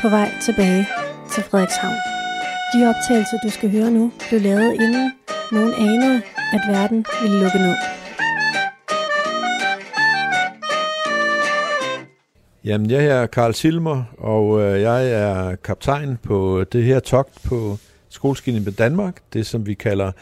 [0.00, 0.86] på vej tilbage
[1.32, 1.96] til Frederikshavn.
[2.74, 5.12] De optagelser, du skal høre nu, blev lavet inden
[5.52, 7.74] nogen anede, at verden ville lukke ned.
[12.64, 17.78] Jamen, jeg er Karl Silmer, og øh, jeg er kaptajn på det her togt på
[18.08, 20.12] Skoleskinen med Danmark, det som vi kalder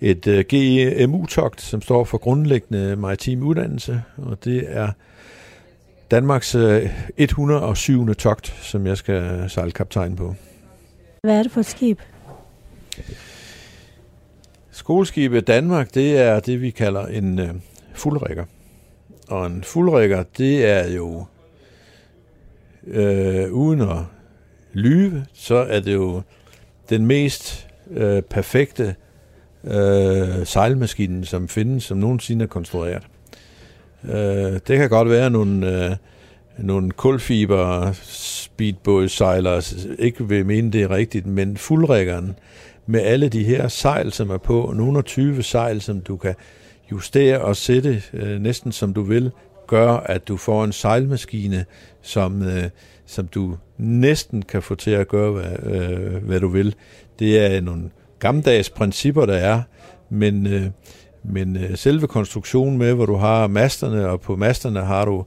[0.00, 4.88] et øh, GEMU-togt, som står for grundlæggende maritim uddannelse, og det er
[6.10, 6.56] Danmarks
[7.16, 8.08] 107.
[8.08, 10.34] Øh, togt, som jeg skal sejle kaptajn på.
[11.22, 12.00] Hvad er det for et skib?
[14.80, 17.54] Skoleskibet Danmark, det er det, vi kalder en øh,
[17.94, 18.44] fuldrækker.
[19.28, 21.24] Og en fuldrækker, det er jo,
[22.86, 23.96] øh, uden at
[24.72, 26.22] lyve, så er det jo
[26.90, 28.94] den mest øh, perfekte
[29.64, 33.02] øh, sejlmaskine, som findes, som nogensinde er konstrueret.
[34.04, 35.96] Øh, det kan godt være nogle, øh,
[36.62, 39.62] nogle kulfiber speedbådsejlere
[39.98, 42.34] ikke vil mene det er rigtigt, men fuldrækkeren,
[42.86, 46.34] med alle de her sejl, som er på, nogle 20 sejl, som du kan
[46.92, 49.30] justere og sætte øh, næsten som du vil,
[49.66, 51.64] gør, at du får en sejlmaskine,
[52.02, 52.64] som, øh,
[53.06, 56.74] som du næsten kan få til at gøre, hvad, øh, hvad du vil.
[57.18, 59.62] Det er nogle gammeldags principper, der er,
[60.10, 60.62] men, øh,
[61.24, 65.24] men øh, selve konstruktionen med, hvor du har masterne, og på masterne har du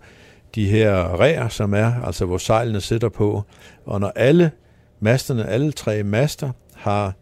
[0.56, 3.44] de her ræer, som er, altså hvor sejlene sidder på,
[3.86, 4.52] og når alle
[5.00, 7.14] masterne, alle tre master, har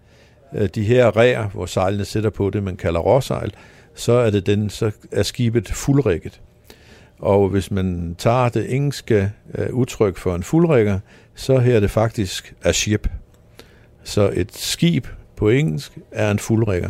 [0.54, 3.54] øh, de her ræer, hvor sejlene sidder på det, man kalder råsejl,
[3.96, 6.42] så er det den, så er skibet fuldrigget.
[7.20, 11.00] Og hvis man tager det engelske øh, udtryk for en fuldrigger,
[11.36, 13.08] så her er det faktisk a ship.
[14.04, 16.90] Så et skib på engelsk er en fuldrigger.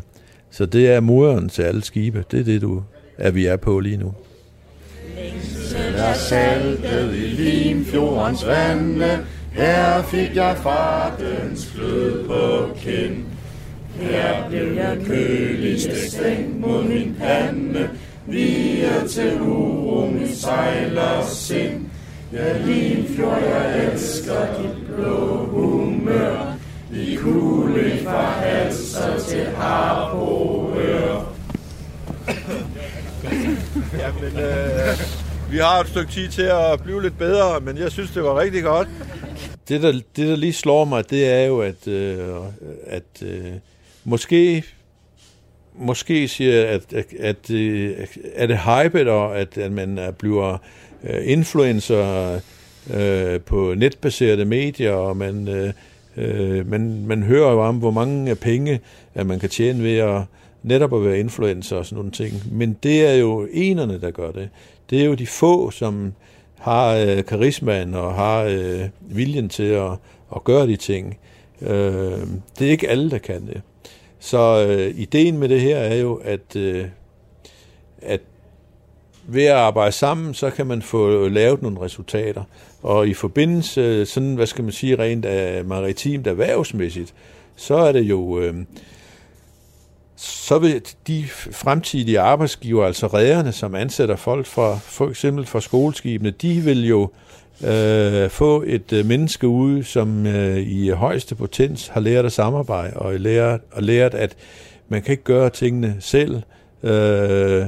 [0.50, 2.26] Så det er moderen til alle skibe.
[2.32, 2.84] Det er det, du
[3.18, 4.14] er vi er på lige nu.
[5.16, 9.20] Længsel er saltet i Limfjordens vande,
[9.54, 13.26] her fik jeg fartens flød på kind.
[14.00, 17.90] Her blev jeg køligste stængt mod min pande,
[18.28, 21.86] Lige til uro min sejler sind.
[22.34, 26.56] Ja, Limfjord, jeg elsker dit blå humør,
[26.94, 31.32] I kugle fra halser til harpoør.
[34.00, 38.12] Jamen, øh, vi har et stykke tid til at blive lidt bedre, men jeg synes,
[38.12, 38.88] det var rigtig godt.
[39.68, 42.36] Det, der, det, der lige slår mig, det er jo, at, øh,
[42.88, 43.52] at øh,
[44.04, 44.64] Måske
[45.76, 50.58] måske siger, at, at, at, øh, er det hypet, og at, at man øh, bliver
[51.04, 52.40] øh, influencer
[52.94, 55.74] øh, på netbaserede medier, og man, øh,
[56.18, 58.80] øh, man, man hører jo om, hvor mange penge
[59.16, 60.22] at man kan tjene ved at
[60.64, 62.34] netop at være influencer og sådan nogle ting.
[62.52, 64.50] Men det er jo enerne, der gør det.
[64.90, 66.14] Det er jo de få, som
[66.60, 69.92] har øh, karismaen og har øh, viljen til at,
[70.36, 71.18] at gøre de ting.
[71.62, 72.28] Øh,
[72.60, 73.62] det er ikke alle, der kan det.
[74.20, 76.86] Så øh, ideen med det her er jo, at, øh,
[78.02, 78.22] at
[79.28, 82.44] ved at arbejde sammen, så kan man få lavet nogle resultater.
[82.82, 87.14] Og i forbindelse, sådan, hvad skal man sige, rent af maritimt erhvervsmæssigt,
[87.56, 88.56] så er det jo, øh,
[90.22, 96.32] så vil de fremtidige arbejdsgiver, altså rederne, som ansætter folk fra, for eksempel fra skoleskibene,
[96.32, 97.10] de vil jo
[97.64, 102.98] øh, få et øh, menneske ude, som øh, i højeste potens har lært at samarbejde
[102.98, 104.36] og lært, og lært, at
[104.90, 106.42] man kan ikke gøre tingene selv.
[106.84, 107.66] Øh,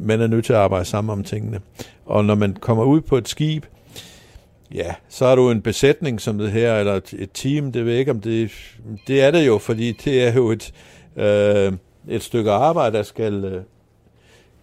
[0.00, 1.60] man er nødt til at arbejde sammen om tingene.
[2.06, 3.66] Og når man kommer ud på et skib,
[4.74, 7.92] ja, så er du en besætning som det her, eller et, et team, det ved
[7.92, 8.50] jeg ikke, om det,
[9.06, 10.72] det er det jo, fordi det er jo et,
[11.16, 11.72] øh,
[12.08, 13.62] et stykke arbejde, der skal, øh,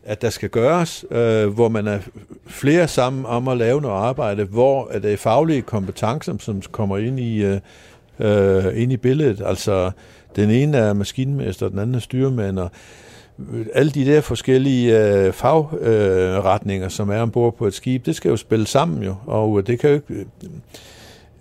[0.05, 1.99] at der skal gøres, øh, hvor man er
[2.45, 7.19] flere sammen om at lave noget arbejde, hvor det er faglige kompetencer, som kommer ind
[7.19, 7.59] i, øh,
[8.19, 9.41] øh, ind i billedet.
[9.45, 9.91] Altså,
[10.35, 12.71] den ene er maskinmester, den anden er styrmand, og
[13.73, 18.29] alle de der forskellige øh, fagretninger, øh, som er ombord på et skib, det skal
[18.29, 20.25] jo spille sammen jo, og det kan jo ikke...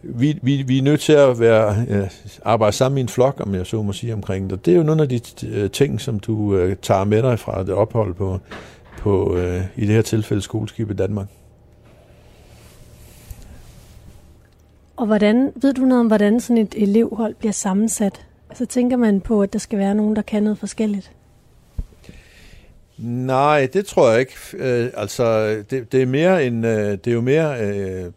[0.08, 2.10] Vi, vi, vi er nødt til at være, øh,
[2.44, 4.66] arbejde sammen i en flok, om jeg så må sige, omkring det.
[4.66, 7.64] Det er jo nogle af de øh, ting, som du øh, tager med dig fra
[7.64, 8.38] det ophold på,
[8.98, 11.26] på øh, i det her tilfælde, skoleskib i Danmark.
[14.96, 18.26] Og hvordan, ved du noget om, hvordan sådan et elevhold bliver sammensat?
[18.48, 21.12] Altså tænker man på, at der skal være nogen, der kan noget forskelligt?
[22.98, 24.32] Nej, det tror jeg ikke.
[24.54, 28.12] Øh, altså, det, det er mere en, øh, det er jo mere øh,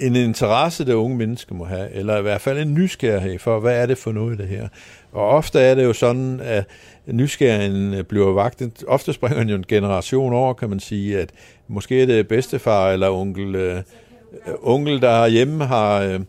[0.00, 3.82] en interesse, det unge mennesker må have, eller i hvert fald en nysgerrighed for, hvad
[3.82, 4.68] er det for noget det her.
[5.12, 6.64] Og ofte er det jo sådan, at
[7.06, 8.62] nysgerrigheden bliver vagt.
[8.88, 11.30] Ofte springer den jo en generation over, kan man sige, at
[11.68, 13.82] måske er det bedstefar eller onkel, øh,
[14.62, 16.20] onkel der hjemme har, øh,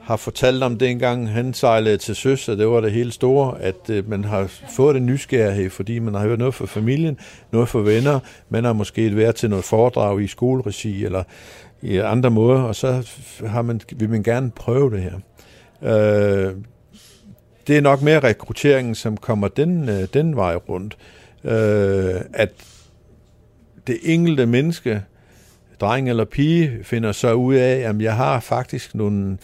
[0.00, 3.60] har fortalt om det engang, han sejlede til søs, og det var det helt store,
[3.60, 7.18] at øh, man har fået det nysgerrighed, fordi man har hørt noget fra familien,
[7.52, 11.22] noget fra venner, man har måske været til noget foredrag i skoleregi, eller
[11.82, 13.08] i andre måder, og så
[13.46, 15.14] har man, vil man gerne prøve det her.
[15.82, 16.54] Øh,
[17.66, 20.96] det er nok mere rekrutteringen, som kommer den, øh, den vej rundt.
[21.44, 22.52] Øh, at
[23.86, 25.02] det enkelte menneske,
[25.80, 29.38] dreng eller pige, finder så ud af, at jeg har faktisk nogle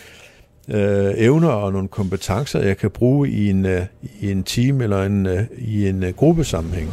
[0.73, 3.83] øh, evner og nogle kompetencer, jeg kan bruge i en, øh,
[4.21, 6.91] i en team eller en, øh, i en øh, gruppesammenhæng.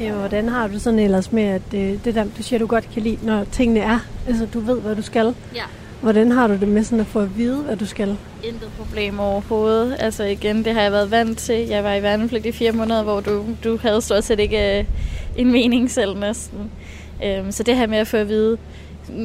[0.00, 2.90] Ja, hvordan har du sådan ellers med, at det, det der, du siger, du godt
[2.94, 3.98] kan lide, når tingene er,
[4.28, 5.34] altså du ved, hvad du skal?
[5.54, 5.62] Ja.
[6.00, 8.16] Hvordan har du det med sådan at få at vide, hvad du skal?
[8.44, 9.96] Intet problem overhovedet.
[9.98, 11.66] Altså igen, det har jeg været vant til.
[11.66, 14.84] Jeg var i værnepligt i fire måneder, hvor du, du havde stort set ikke øh,
[15.36, 16.70] en mening selv næsten.
[17.24, 18.58] Øhm, så det her med at få at vide,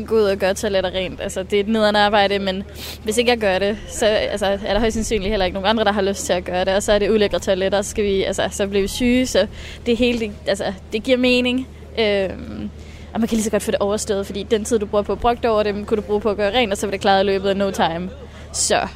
[0.07, 1.21] gå ud og gøre toiletter rent.
[1.21, 2.63] Altså, det er et nederen arbejde, men
[3.03, 5.83] hvis ikke jeg gør det, så altså, er der højst sandsynligt heller ikke nogen andre,
[5.83, 6.75] der har lyst til at gøre det.
[6.75, 9.47] Og så er det ulækre toiletter, så, skal vi, altså, så bliver vi syge, så
[9.85, 11.67] det hele, det, altså, det giver mening.
[11.99, 12.69] Øhm,
[13.13, 15.11] og man kan lige så godt få det overstået, fordi den tid, du bruger på
[15.11, 17.01] at brugte over det, kunne du bruge på at gøre rent, og så vil det
[17.01, 18.09] klaret i løbet af no time.
[18.53, 18.87] Så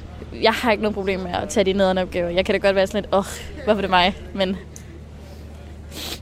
[0.42, 2.30] jeg har ikke noget problem med at tage de nederne opgaver.
[2.30, 3.26] Jeg kan da godt være sådan lidt, åh, oh,
[3.66, 4.16] hvorfor det mig?
[4.34, 4.58] Men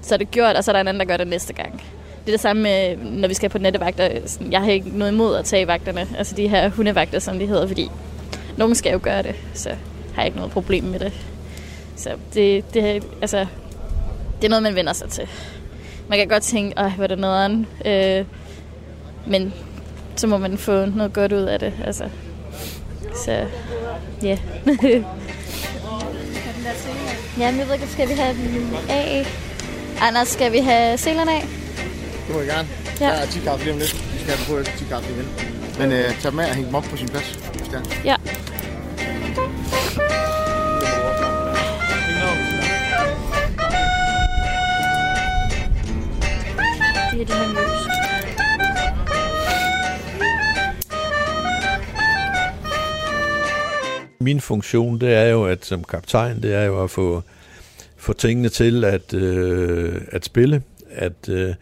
[0.01, 1.83] så er det gjort, og så er der en anden, der gør det næste gang.
[2.25, 4.09] Det er det samme med, når vi skal på nattevagter.
[4.51, 7.67] Jeg har ikke noget imod at tage vagterne, altså de her hundevagter, som de hedder,
[7.67, 7.89] fordi
[8.57, 9.69] nogen skal jo gøre det, så
[10.13, 11.13] har jeg ikke noget problem med det.
[11.95, 13.45] Så det, det, altså,
[14.41, 15.27] det er noget, man vender sig til.
[16.09, 18.25] Man kan godt tænke, åh, hvor er det noget øh,
[19.25, 19.53] men
[20.15, 21.73] så må man få noget godt ud af det.
[21.85, 22.09] Altså.
[23.25, 23.31] Så,
[24.23, 24.27] ja.
[24.27, 24.37] Yeah.
[27.39, 29.25] ja, men jeg ved ikke, skal vi have den af?
[30.01, 31.64] Anders, skal vi have selerne af?
[32.27, 32.67] Det må jeg gerne.
[33.01, 33.05] Ja.
[33.05, 34.13] Der er 10 kaffe lige om lidt.
[34.13, 35.27] Vi skal have på efter 10 kaffe igen.
[35.79, 37.83] Men øh, tag dem af og hæng dem op på sin plads, hvis det er.
[38.05, 38.15] Ja.
[47.11, 47.85] Det er de her møs.
[54.19, 57.23] Min funktion, det er jo, at som kaptajn, det er jo at få,
[57.97, 60.63] få tingene til at, øh, at spille.
[60.91, 61.53] At øh,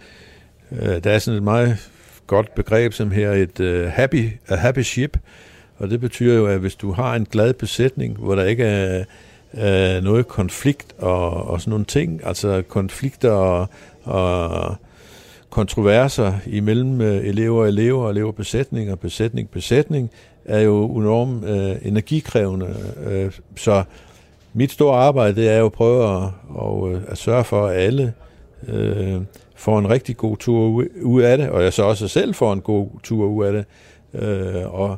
[0.82, 1.90] Øh, der er sådan et meget
[2.28, 5.18] godt begreb som her, et uh, happy, a happy ship,
[5.78, 9.04] og det betyder jo, at hvis du har en glad besætning, hvor der ikke er
[9.54, 13.70] uh, noget konflikt og, og sådan nogle ting, altså konflikter og,
[14.04, 14.76] og
[15.50, 20.12] kontroverser imellem uh, elever og elever og eleverbesætning og besætning besætning,
[20.46, 22.76] er jo enormt uh, energikrævende.
[23.08, 23.84] Uh, så
[24.54, 26.30] mit store arbejde, det er jo at prøve at,
[26.62, 28.14] at, at sørge for, at alle
[28.68, 29.22] uh,
[29.64, 32.62] får en rigtig god tur ud af det, og jeg så også selv får en
[32.62, 33.66] god tur ud af det,
[34.14, 34.98] øh, og,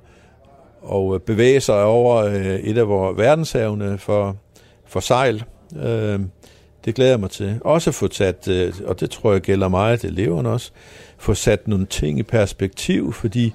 [0.82, 4.36] og bevæge sig over øh, et af vores verdenshavne for,
[4.86, 5.43] for sejl.
[5.75, 6.19] Øh,
[6.86, 7.59] det glæder jeg mig til.
[7.61, 10.72] Også få sat, øh, og det tror jeg gælder meget det eleverne også,
[11.18, 13.53] få sat nogle ting i perspektiv, fordi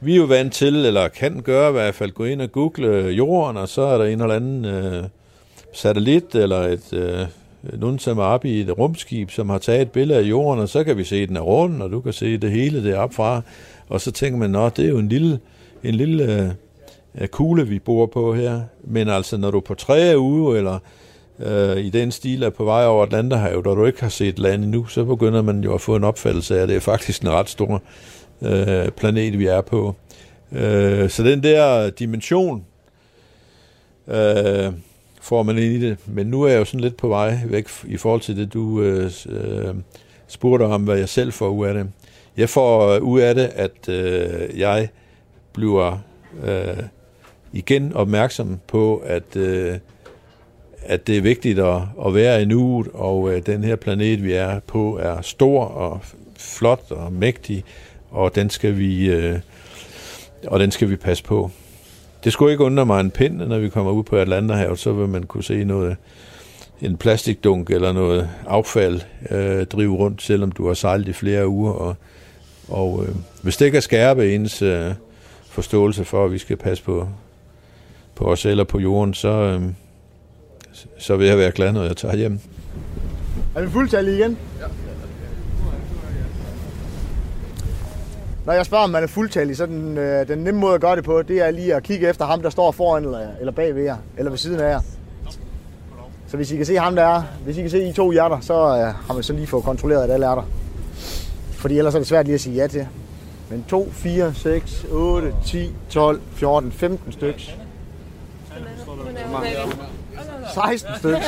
[0.00, 3.08] vi er jo vant til, eller kan gøre i hvert fald, gå ind og google
[3.08, 5.04] jorden, og så er der en eller anden øh,
[5.72, 7.26] satellit, eller et, øh,
[7.64, 10.84] Øh, nogen, som i et rumskib, som har taget et billede af jorden, og så
[10.84, 13.42] kan vi se, at den er rund, og du kan se det hele deroppe fra.
[13.88, 15.38] Og så tænker man, at det er jo en lille,
[15.84, 16.56] en lille
[17.20, 18.60] uh, kugle, vi bor på her.
[18.84, 20.78] Men altså, når du på træer uge, eller
[21.38, 24.64] uh, i den stil er på vej over Atlanterhavet, og du ikke har set land
[24.64, 27.30] endnu, så begynder man jo at få en opfattelse af, at det er faktisk en
[27.30, 27.82] ret stor
[28.40, 29.94] uh, planet, vi er på.
[30.50, 32.64] Uh, så den der dimension,
[34.06, 34.74] uh,
[35.22, 35.98] får man ind i det.
[36.06, 38.82] Men nu er jeg jo sådan lidt på vej væk i forhold til det, du
[38.82, 39.74] øh, øh,
[40.26, 41.88] spurgte om, hvad jeg selv får ud af det.
[42.36, 44.88] Jeg får øh, ud af det, at øh, jeg
[45.52, 45.98] bliver
[46.44, 46.82] øh,
[47.52, 49.78] igen opmærksom på, at, øh,
[50.82, 54.32] at det er vigtigt at, at være i nuet, og øh, den her planet, vi
[54.32, 56.00] er på, er stor og
[56.38, 57.64] flot og mægtig,
[58.10, 59.38] og den skal vi, øh,
[60.46, 61.50] og den skal vi passe på.
[62.24, 65.08] Det skulle ikke undre mig en pind, når vi kommer ud på Atlanterhavet, så vil
[65.08, 65.96] man kunne se noget,
[66.80, 69.00] en plastikdunk eller noget affald
[69.30, 71.72] øh, drive rundt, selvom du har sejlet i flere uger.
[71.72, 71.96] Og,
[72.68, 74.92] og øh, hvis det kan skærpe ens øh,
[75.44, 77.08] forståelse for, at vi skal passe på,
[78.14, 79.62] på os eller på jorden, så, øh,
[80.98, 82.40] så vil jeg være glad, når jeg tager hjem.
[83.54, 84.38] Er vi fuldtallige igen?
[84.60, 84.66] Ja.
[88.46, 90.96] Når jeg spørger, om man er fuldtallig, så den, øh, den nemme måde at gøre
[90.96, 93.74] det på, det er lige at kigge efter ham, der står foran eller, eller bag
[93.74, 94.80] ved jer, eller ved siden af jer.
[96.26, 98.40] Så hvis I kan se ham, der er, hvis I kan se I to hjerter,
[98.40, 100.42] så øh, har man så lige fået kontrolleret, at alle er der.
[101.52, 102.88] Fordi ellers er det svært lige at sige ja til.
[103.50, 107.40] Men 2, 4, 6, 8, 10, 12, 14, 15 stykker.
[110.54, 111.18] 16 stykker.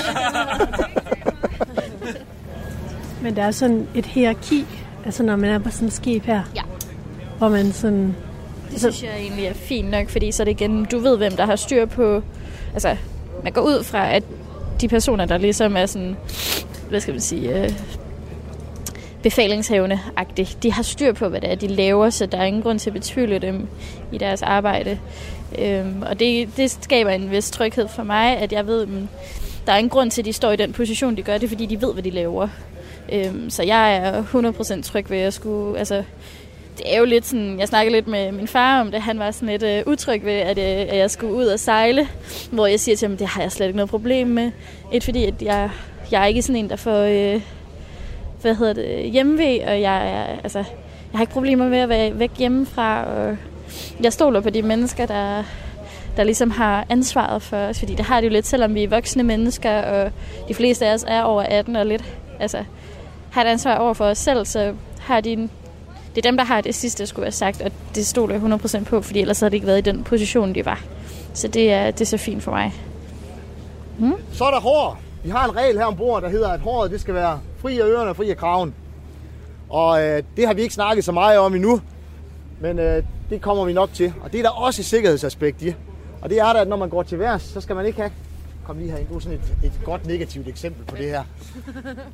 [3.23, 4.67] Men der er sådan et hierarki,
[5.05, 6.43] altså når man er på sådan et skib her.
[6.55, 6.62] Ja.
[7.39, 8.16] Hvor man sådan...
[8.70, 11.37] Det synes jeg egentlig er fint nok, fordi så er det igen, du ved, hvem
[11.37, 12.22] der har styr på...
[12.72, 12.97] Altså,
[13.45, 14.22] man går ud fra, at
[14.80, 16.16] de personer, der ligesom er sådan,
[16.89, 17.72] hvad skal man sige, øh,
[19.22, 22.78] befalingshavende-agtigt, de har styr på, hvad det er, de laver, så der er ingen grund
[22.78, 23.68] til at betvivle dem
[24.12, 24.99] i deres arbejde.
[25.59, 28.89] Øhm, og det, det skaber en vis tryghed for mig, at jeg ved, at
[29.66, 31.66] der er ingen grund til, at de står i den position, de gør det, fordi
[31.66, 32.49] de ved, hvad de laver.
[33.12, 36.03] Øhm, så jeg er 100% tryg ved at skulle, altså,
[36.79, 39.31] det er jo lidt sådan, jeg snakkede lidt med min far om det, han var
[39.31, 42.09] sådan lidt øh, utryg ved, at, øh, at jeg skulle ud og sejle,
[42.51, 44.51] hvor jeg siger til ham, det har jeg slet ikke noget problem med.
[44.93, 45.70] Et fordi, at jeg,
[46.11, 47.41] jeg er ikke sådan en, der får, øh,
[48.41, 52.18] hvad hedder det, hjemmeved, og jeg, er, altså, jeg har ikke problemer med at være
[52.18, 53.37] væk hjemmefra, og
[54.01, 55.45] jeg stoler på de mennesker, der,
[56.16, 58.89] der ligesom har ansvaret for os, fordi det har det jo lidt, selvom vi er
[58.89, 60.12] voksne mennesker, og
[60.49, 62.05] de fleste af os er over 18 og lidt,
[62.41, 62.64] altså,
[63.31, 65.51] har et ansvar over for os selv, så har de en
[66.15, 68.85] det er dem, der har det sidste, skulle have sagt, og det stoler jeg 100%
[68.85, 70.83] på, fordi ellers havde det ikke været i den position, de var.
[71.35, 72.73] Så det er, det er så fint for mig.
[73.99, 74.15] Hmm?
[74.33, 75.01] Så er der hår.
[75.25, 77.85] Vi har en regel her ombord, der hedder, at håret det skal være fri af
[77.85, 78.75] ørerne og fri af kraven.
[79.69, 81.81] Og øh, det har vi ikke snakket så meget om endnu,
[82.61, 84.12] men øh, det kommer vi nok til.
[84.23, 85.75] Og det er der også et sikkerhedsaspekt i.
[86.23, 88.11] Og det er der, at når man går til værs, så skal man ikke have...
[88.67, 91.25] Kom lige her, du sådan et, et godt negativt eksempel på det her.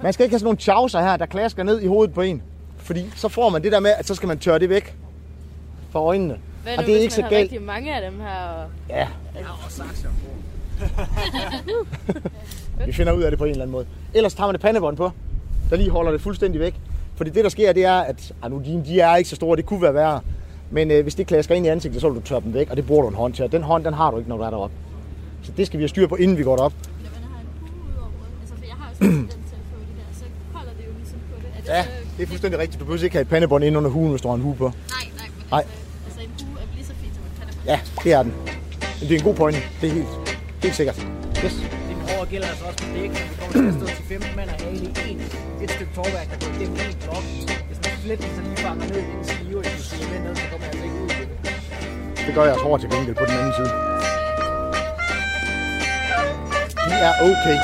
[0.02, 2.42] Man skal ikke have sådan nogle chauser her, der klasker ned i hovedet på en.
[2.82, 4.96] Fordi så får man det der med, at så skal man tørre det væk
[5.90, 6.38] fra øjnene.
[6.62, 7.42] Hvad nu, og det er hvis ikke man så galt.
[7.42, 8.40] rigtig mange af dem her?
[8.40, 8.66] Og...
[8.88, 9.08] Ja.
[12.86, 13.86] Vi finder ud af det på en eller anden måde.
[14.14, 15.10] Ellers tager man et pandebånd på,
[15.70, 16.74] der lige holder det fuldstændig væk.
[17.14, 19.56] Fordi det, der sker, det er, at ah, nu, de, de er ikke så store,
[19.56, 20.20] det kunne være værre.
[20.70, 22.76] Men øh, hvis det klasker ind i ansigtet, så vil du tørre dem væk, og
[22.76, 23.44] det bruger du en hånd til.
[23.44, 24.76] Og den hånd, den har du ikke, når du er deroppe.
[25.42, 26.72] Så det skal vi have styr på, inden vi går derop.
[31.66, 31.84] Ja,
[32.20, 32.80] det er fuldstændig rigtigt.
[32.80, 34.64] Du behøver ikke have et pandebånd ind under huen, hvis du har en hue på.
[34.64, 34.74] Nej,
[35.20, 35.28] nej.
[35.36, 35.64] Men nej.
[36.06, 37.66] Altså, en hue er lige så fint som et pandebånd.
[37.72, 38.32] Ja, det er den.
[38.98, 39.60] Men det er en god pointe.
[39.80, 40.12] Det er helt,
[40.64, 40.98] helt sikkert.
[41.44, 41.54] Yes.
[41.88, 43.10] Det over gælder altså også på dæk.
[43.30, 45.18] Vi kommer til at stå til 15 mand og have i en,
[45.64, 47.24] et stykke torværk, der går igennem en blok.
[47.68, 50.44] Hvis man flet så lige fanger ned i en skive, og hvis du ned, så
[50.50, 51.28] kommer jeg altså ikke ud i det.
[52.26, 53.70] Det gør jeg også hårdt til gengæld på den anden side.
[56.86, 57.56] De er okay.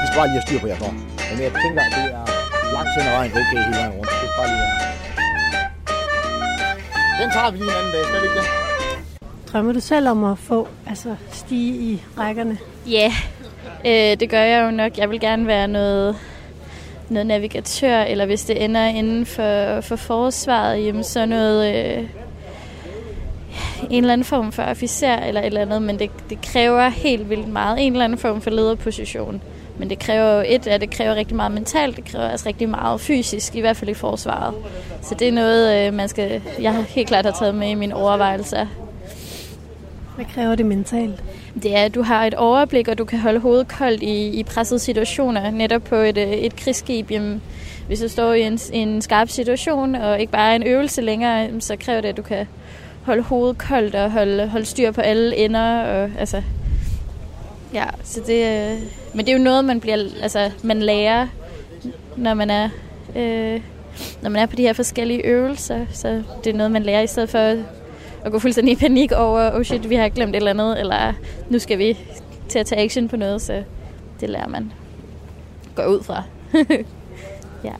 [0.00, 0.90] Vi skal bare lige have styr på jer for.
[1.30, 2.37] Men jeg tænker, at det er
[2.78, 4.10] langt hen ad vejen okay hele vejen rundt.
[4.10, 4.66] Det er bare lige...
[7.22, 8.46] Den tager vi lige en anden dag, skal vi ikke det?
[9.52, 12.58] Drømmer du selv om at få altså, stige i rækkerne?
[12.86, 13.12] Ja,
[13.86, 14.12] yeah.
[14.12, 14.98] øh, det gør jeg jo nok.
[14.98, 16.16] Jeg vil gerne være noget,
[17.08, 21.74] noget navigatør, eller hvis det ender inden for, for forsvaret, jamen, så noget...
[21.74, 22.04] Øh,
[23.90, 27.30] en eller anden form for officer eller et eller andet, men det, det kræver helt
[27.30, 27.86] vildt meget.
[27.86, 29.42] En eller anden form for lederposition.
[29.78, 32.68] Men det kræver jo et, at det kræver rigtig meget mentalt, det kræver altså rigtig
[32.68, 34.54] meget fysisk, i hvert fald i forsvaret.
[35.02, 37.74] Så det er noget, øh, man skal, jeg har helt klart har taget med i
[37.74, 38.66] mine overvejelser.
[40.16, 41.22] Hvad kræver det mentalt?
[41.62, 44.42] Det er, at du har et overblik, og du kan holde hovedet koldt i, i
[44.42, 45.50] pressede situationer.
[45.50, 47.42] Netop på et, øh, et krigsskib, jamen,
[47.86, 51.76] hvis du står i en, en skarp situation, og ikke bare en øvelse længere, så
[51.76, 52.46] kræver det, at du kan
[53.02, 55.80] holde hovedet koldt og holde, holde styr på alle ender.
[55.82, 56.42] Og, altså,
[57.74, 58.82] Ja, så det, øh,
[59.14, 61.26] men det er jo noget, man bliver, altså, man lærer,
[62.16, 62.68] når man er,
[63.16, 63.60] øh,
[64.22, 65.86] når man er på de her forskellige øvelser.
[65.90, 67.38] Så det er noget, man lærer i stedet for
[68.24, 71.12] at gå fuldstændig i panik over, oh shit, vi har glemt et eller andet, eller
[71.50, 71.98] nu skal vi
[72.48, 73.62] til at tage action på noget, så
[74.20, 74.72] det lærer man.
[75.74, 76.22] Går ud fra.
[77.64, 77.72] ja.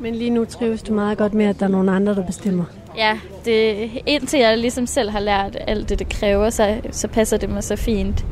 [0.00, 2.64] Men lige nu trives du meget godt med, at der er nogle andre, der bestemmer.
[2.96, 7.36] Ja, det, indtil jeg ligesom selv har lært alt det, det kræver, så, så passer
[7.36, 8.24] det mig så fint.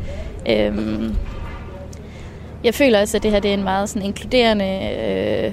[0.48, 1.16] Øhm,
[2.64, 5.52] jeg føler også, at det her det er en meget sådan inkluderende øh,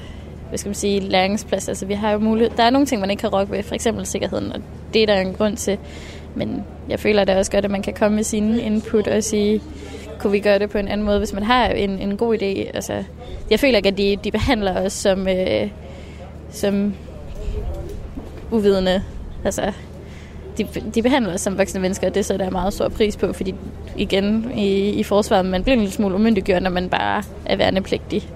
[0.50, 1.70] hvad skal man sige, læringsplads.
[1.70, 2.52] Altså, vi har jo mulighed.
[2.58, 4.62] Der er nogle ting, man ikke kan rokke ved, for eksempel sikkerheden, og
[4.94, 5.78] det er der en grund til.
[6.36, 9.24] Men jeg føler det er også godt, at man kan komme med sine input og
[9.24, 9.62] sige,
[10.20, 12.76] kunne vi gøre det på en anden måde, hvis man har en, en god idé.
[12.76, 13.04] Altså,
[13.50, 15.70] jeg føler ikke, at de, de behandler os som, øh,
[16.52, 16.94] som
[18.52, 19.04] uvidende.
[19.46, 19.74] Altså,
[20.58, 23.18] de, de behandler os som voksne mennesker, og det så der er meget stor pris
[23.18, 23.56] på, fordi
[23.98, 28.30] igen i, i forsvaret, man bliver en lille smule umyndiggjort, når man bare er værnepligtig.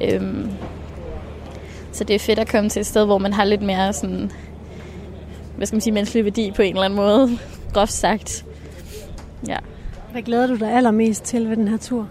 [0.00, 0.50] Øhm,
[1.92, 4.30] så det er fedt at komme til et sted, hvor man har lidt mere sådan,
[5.56, 7.38] hvad skal man sige, menneskelig værdi på en eller anden måde,
[7.74, 8.44] groft sagt.
[9.48, 9.56] Ja.
[10.12, 12.08] Hvad glæder du dig allermest til ved den her tur?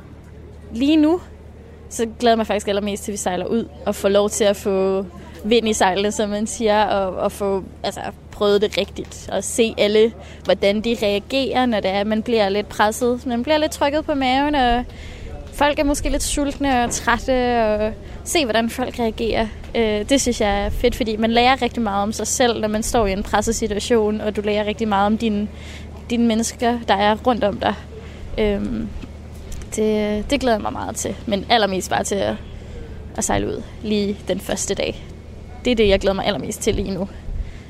[0.73, 1.19] Lige nu,
[1.89, 4.43] så glæder jeg mig faktisk allermest til, at vi sejler ud og får lov til
[4.43, 5.05] at få
[5.43, 9.29] vind i sejlene, som man siger, og, og få altså, prøvet det rigtigt.
[9.31, 10.11] Og se alle,
[10.43, 13.25] hvordan de reagerer, når det er, man bliver lidt presset.
[13.25, 14.83] Man bliver lidt trykket på maven, og
[15.53, 19.47] folk er måske lidt sultne og trætte, og se, hvordan folk reagerer.
[19.75, 22.67] Øh, det synes jeg er fedt, fordi man lærer rigtig meget om sig selv, når
[22.67, 25.47] man står i en presset situation, og du lærer rigtig meget om dine,
[26.09, 27.75] dine mennesker, der er rundt om dig.
[28.37, 28.61] Øh,
[29.75, 32.35] det, det glæder jeg mig meget til, men allermest bare til at,
[33.17, 35.12] at sejle ud lige den første dag.
[35.65, 37.07] Det er det, jeg glæder mig allermest til lige nu.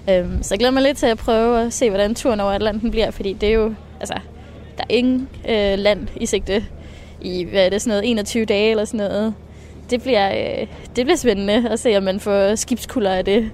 [0.10, 2.92] Øhm, så jeg glæder mig lidt til at prøve at se, hvordan turen over Atlanten
[2.92, 4.14] bliver, fordi det er jo, altså,
[4.78, 6.66] der er ingen øh, land i sigte
[7.22, 9.34] i, hvad er det, sådan noget, 21 dage eller sådan noget.
[9.90, 13.52] Det bliver, øh, det bliver spændende at se, om man får skibskulder af det.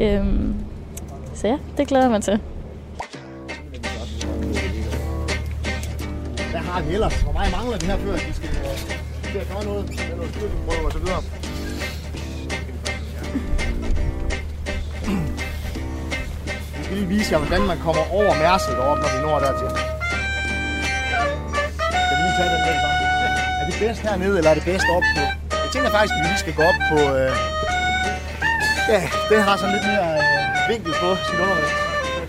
[0.00, 0.54] Øhm,
[1.34, 2.40] så ja, det glæder man til.
[6.50, 7.22] Hvad har vi ellers?
[7.22, 8.48] Hvor meget mangler vi her før, vi skal,
[9.22, 9.90] skal gøre noget?
[9.90, 11.45] Eller er noget styrkeprøve og så videre.
[16.96, 19.68] Lige vise jer, hvordan man kommer over Mærset deroppe, når vi når dertil.
[22.04, 23.00] Skal vi lige tage den med sammen?
[23.60, 25.22] Er det bedst hernede, eller er det bedst op på?
[25.64, 26.98] Jeg tænker faktisk, at vi lige skal gå op på...
[27.20, 27.32] Øh...
[28.92, 31.72] Ja, den har sådan lidt mere øh, vinkel på sit undervæg.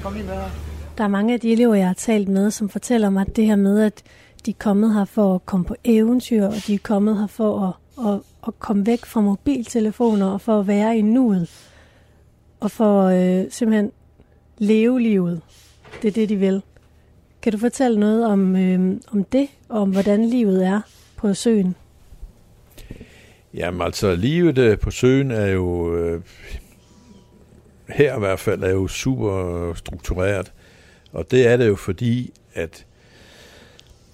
[0.03, 0.49] Kom lige med her.
[0.97, 3.45] Der er mange af de elever, jeg har talt med, som fortæller mig at det
[3.45, 3.97] her med, at
[4.45, 7.51] de er kommet her for at komme på eventyr, og de er kommet her for
[7.68, 7.74] at,
[8.07, 11.49] at, at komme væk fra mobiltelefoner og for at være i nuet.
[12.59, 13.91] Og for øh, simpelthen
[14.58, 15.41] leve livet.
[16.01, 16.62] Det er det, de vil.
[17.41, 20.82] Kan du fortælle noget om, øh, om det, og om hvordan livet er
[21.16, 21.76] på søen?
[23.53, 26.22] Jamen altså, livet øh, på søen er jo, øh,
[27.89, 30.51] her i hvert fald, er jo super struktureret.
[31.12, 32.86] Og det er det jo fordi, at,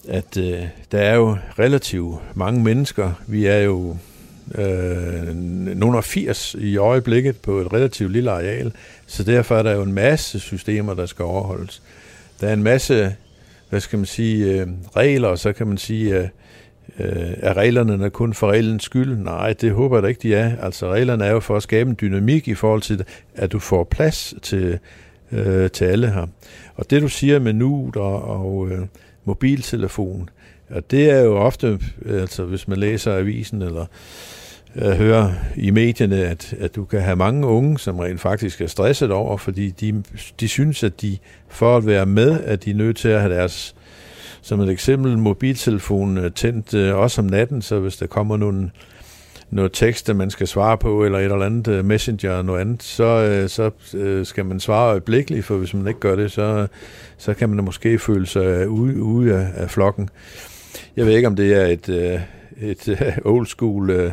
[0.08, 3.12] at øh, der er jo relativt mange mennesker.
[3.28, 3.98] Vi er jo
[4.56, 5.36] øh,
[5.78, 8.72] nogle af 80 i øjeblikket på et relativt lille areal,
[9.08, 11.82] så derfor er der jo en masse systemer, der skal overholdes.
[12.42, 13.16] Der er en masse,
[13.70, 16.28] hvad skal man sige, øh, regler, og så kan man sige, øh,
[17.00, 19.18] øh, er reglerne kun for reglens skyld?
[19.18, 20.58] Nej, det håber jeg da ikke, de er.
[20.58, 23.04] Altså reglerne er jo for at skabe en dynamik i forhold til,
[23.36, 24.80] at du får plads til,
[25.32, 26.28] øh, til alle her.
[26.76, 28.80] Og det du siger med nu og, og øh,
[29.26, 30.30] mobiltelefon,
[30.76, 33.86] og det er jo ofte, altså hvis man læser avisen eller
[34.76, 38.68] øh, hører i medierne, at, at du kan have mange unge, som rent faktisk er
[38.68, 40.04] stresset over, fordi de,
[40.40, 41.18] de synes, at de
[41.50, 43.76] for at være med, at de er nødt til at have deres,
[44.42, 48.72] som et eksempel, mobiltelefon øh, tændt øh, også om natten, så hvis der kommer nogle
[49.50, 53.04] noget tekst, man skal svare på, eller et eller andet øh, messenger noget andet, så,
[53.04, 53.72] øh, så
[54.24, 56.68] skal man svare øjeblikkeligt, for hvis man ikke gør det, så,
[57.18, 60.10] så kan man måske føle sig ude, ude af, af flokken.
[60.98, 62.20] Jeg ved ikke, om det er et, øh,
[62.62, 64.12] et øh, old school øh,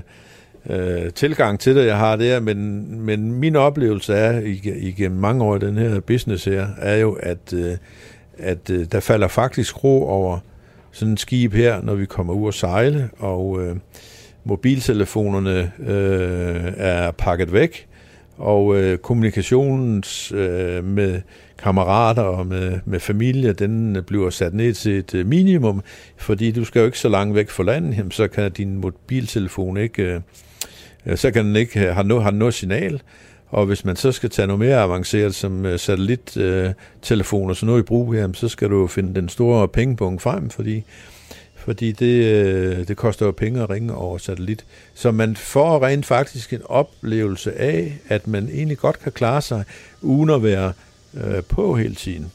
[0.71, 5.57] øh, tilgang til det, jeg har der, men, men min oplevelse er igennem mange år
[5.57, 7.77] i den her business her, er jo, at, øh,
[8.39, 10.39] at der falder faktisk ro over
[10.93, 13.77] sådan et skib her, når vi kommer ud og sejle, og øh,
[14.45, 17.87] mobiltelefonerne øh, er pakket væk,
[18.39, 20.03] og øh, kommunikationen
[20.35, 21.21] øh, med
[21.63, 25.83] kammerater og med, med familie, den øh, bliver sat ned til et øh, minimum,
[26.17, 29.77] fordi du skal jo ikke så langt væk fra landet, jamen, så kan din mobiltelefon
[29.77, 30.23] ikke,
[31.07, 33.03] øh, så kan den ikke have noget, have noget signal,
[33.49, 37.83] og hvis man så skal tage noget mere avanceret som øh, satellittelefon og sådan noget
[37.83, 40.85] i brug, jamen, så skal du finde den store pengepunkt frem, fordi
[41.57, 44.65] fordi det, det koster jo penge at ringe over satellit.
[44.95, 49.65] Så man får rent faktisk en oplevelse af, at man egentlig godt kan klare sig,
[50.03, 50.73] uden at være
[51.15, 52.33] øh, på hele tiden.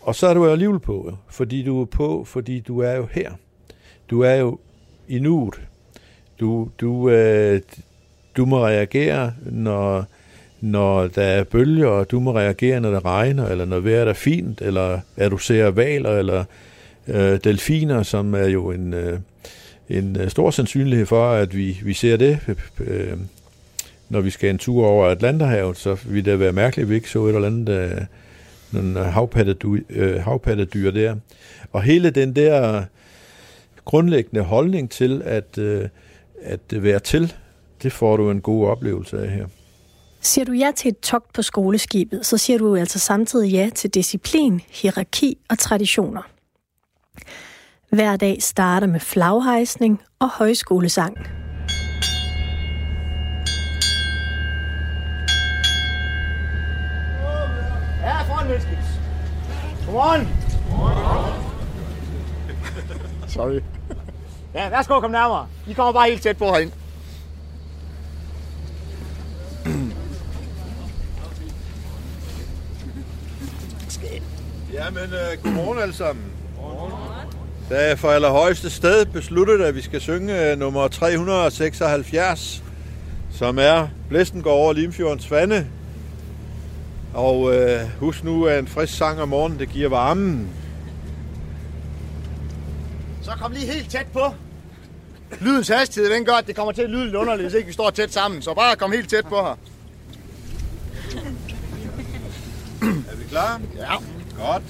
[0.00, 3.08] og så er du jo alligevel på, fordi du er på, fordi du er jo
[3.12, 3.32] her.
[4.10, 4.58] Du er jo
[5.08, 5.60] i nuet.
[6.40, 7.60] Du, du, øh,
[8.36, 10.04] du må reagere, når,
[10.60, 14.12] når der er bølger, og du må reagere, når det regner, eller når vejret er
[14.12, 16.44] fint, eller er du ser valer, eller
[17.08, 19.18] øh, delfiner, som er jo en, øh,
[19.88, 22.38] en øh, stor sandsynlighed for, at vi, vi ser det,
[22.80, 23.16] øh,
[24.08, 27.10] når vi skal en tur over Atlanterhavet, så vil det være mærkeligt, at vi ikke
[27.10, 28.00] så et eller andet øh,
[28.72, 31.16] nogle havpattedyr, øh, havpattedyr der.
[31.72, 32.84] Og hele den der
[33.84, 35.88] grundlæggende holdning til at, øh,
[36.42, 37.34] at være til,
[37.82, 39.46] det får du en god oplevelse af her.
[40.20, 43.90] Siger du ja til et togt på skoleskibet, så siger du altså samtidig ja til
[43.90, 46.22] disciplin, hierarki og traditioner.
[47.90, 51.16] Hver dag starter med flaghejsning og højskolesang.
[58.48, 58.64] Niels.
[59.84, 60.28] Come on.
[63.28, 63.60] Sorry.
[64.54, 65.46] Ja, værsgo, kom nærmere.
[65.66, 66.72] I kommer bare helt tæt på herind.
[74.72, 76.24] Jamen, uh, godmorgen alle sammen.
[77.70, 82.62] Da jeg for allerhøjeste sted besluttede, at vi skal synge uh, nummer 376,
[83.32, 85.66] som er Blæsten går over Limfjordens vande.
[87.18, 90.48] Og uh, husk nu, at en frisk sang om morgenen, det giver varmen.
[93.22, 94.34] Så kom lige helt tæt på.
[95.40, 97.72] Lydens hastighed, den gør, at det kommer til at lyde lidt underligt, hvis ikke vi
[97.72, 98.42] står tæt sammen.
[98.42, 99.58] Så bare kom helt tæt på her.
[102.82, 103.60] Er vi klar?
[103.76, 103.94] Ja.
[104.46, 104.62] Godt.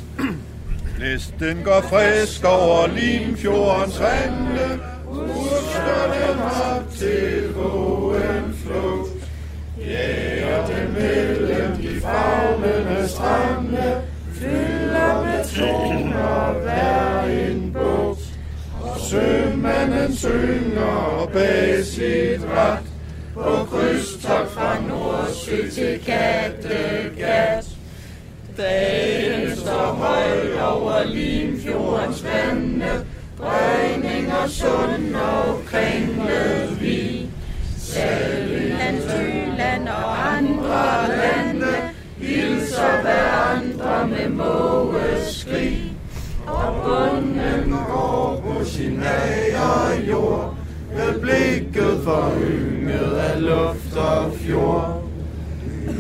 [0.97, 4.81] Blæsten går frisk over Limfjordens vande,
[5.11, 9.11] Ursker den op til vågen flugt.
[9.77, 10.28] Den
[10.99, 18.21] mellem de fagnende strande, Fylder med toner hver en bugt.
[18.81, 22.83] Og sømanden synger bag sit ret,
[23.35, 27.65] På krydstogt fra Nordsø til Kattegat.
[28.57, 33.05] Dagen står højt over Limfjordens vande,
[33.37, 37.18] Bregning og sund og kringlet vi.
[37.93, 41.75] Sjælland, Jylland og andre lande,
[42.19, 45.93] hilser hverandre med mågeskrig.
[46.47, 50.57] Og bunden går på sin ager jord,
[50.97, 55.05] med blikket forynget af luft og fjord.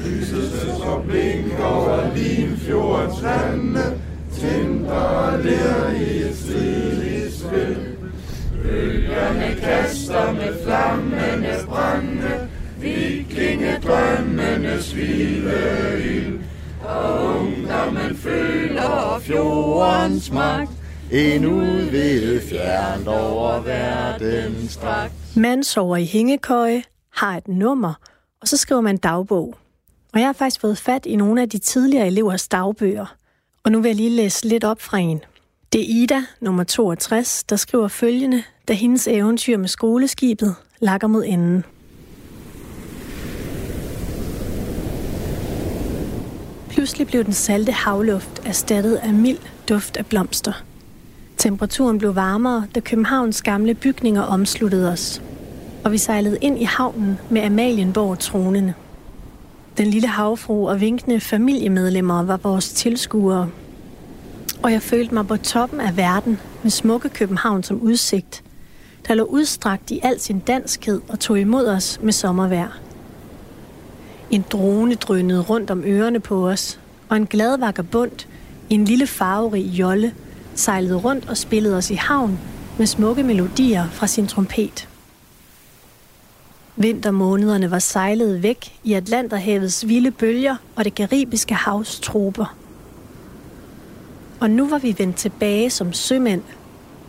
[0.04, 4.00] Lyset så blink over Limfjordens vande,
[4.88, 7.87] og ler i et stridigt spil.
[8.62, 12.48] Bølgerne kaster med flammende brænde,
[12.80, 16.40] Vikingedrømmenes svive ild.
[16.84, 20.70] Og ungdommen føler fjordens magt,
[21.12, 25.12] en udvidet fjernt over verdens dragt.
[25.36, 27.94] Man sover i hængekøje, har et nummer,
[28.40, 29.54] og så skriver man dagbog.
[30.14, 33.14] Og jeg har faktisk fået fat i nogle af de tidligere elevers dagbøger.
[33.64, 35.20] Og nu vil jeg lige læse lidt op fra en.
[35.72, 41.24] Det er Ida, nummer 62, der skriver følgende, da hendes eventyr med skoleskibet lakker mod
[41.26, 41.64] enden.
[46.68, 49.38] Pludselig blev den salte havluft erstattet af mild
[49.68, 50.52] duft af blomster.
[51.36, 55.22] Temperaturen blev varmere, da Københavns gamle bygninger omsluttede os.
[55.84, 58.74] Og vi sejlede ind i havnen med Amalienborg tronende.
[59.78, 63.50] Den lille havfru og vinkende familiemedlemmer var vores tilskuere.
[64.62, 68.44] Og jeg følte mig på toppen af verden med smukke København som udsigt,
[69.08, 72.78] der lå udstrakt i al sin danskhed og tog imod os med sommervejr.
[74.30, 78.26] En drone drønede rundt om ørerne på os, og en glad vagabund
[78.68, 80.14] i en lille farverig jolle
[80.54, 82.38] sejlede rundt og spillede os i havn
[82.78, 84.88] med smukke melodier fra sin trompet.
[86.76, 92.56] Vintermånederne var sejlet væk i Atlanterhavets vilde bølger og det karibiske havs troper.
[94.40, 96.42] Og nu var vi vendt tilbage som sømænd.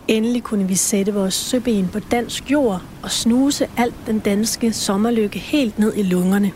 [0.08, 5.40] Endelig kunne vi sætte vores søben på dansk jord og snuse alt den danske sommerlykke
[5.40, 6.52] helt ned i lungerne.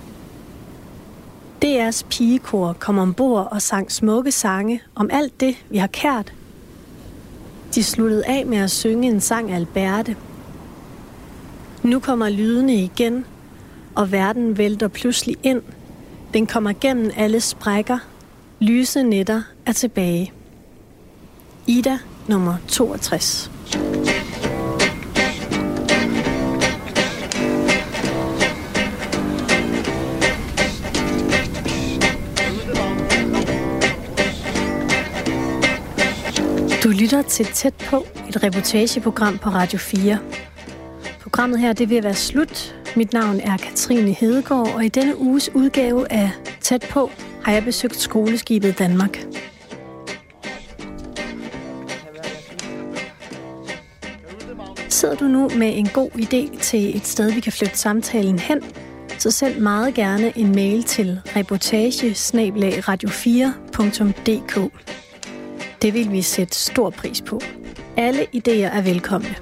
[1.66, 6.34] DR's pigekor kom ombord og sang smukke sange om alt det, vi har kært.
[7.76, 10.16] De sluttede af med at synge en sang af Alberte.
[11.84, 13.26] Nu kommer lydene igen,
[13.96, 15.62] og verden vælter pludselig ind.
[16.34, 17.98] Den kommer gennem alle sprækker.
[18.60, 20.34] Lyse nætter er tilbage.
[21.68, 21.98] Ida
[22.28, 23.52] nummer 62.
[36.84, 40.20] Du lytter til Tæt på, et reportageprogram på Radio 4.
[41.22, 42.76] Programmet her det vil være slut.
[42.96, 47.12] Mit navn er Katrine Hedegaard, og i denne uges udgave af Tæt på
[47.44, 49.26] har jeg besøgt skoleskibet Danmark.
[55.04, 58.62] Sidder du nu med en god idé til et sted, vi kan flytte samtalen hen,
[59.18, 62.12] så send meget gerne en mail til reportage
[62.82, 64.72] radio4.dk.
[65.82, 67.42] Det vil vi sætte stor pris på.
[67.98, 69.36] Alle idéer er velkomne.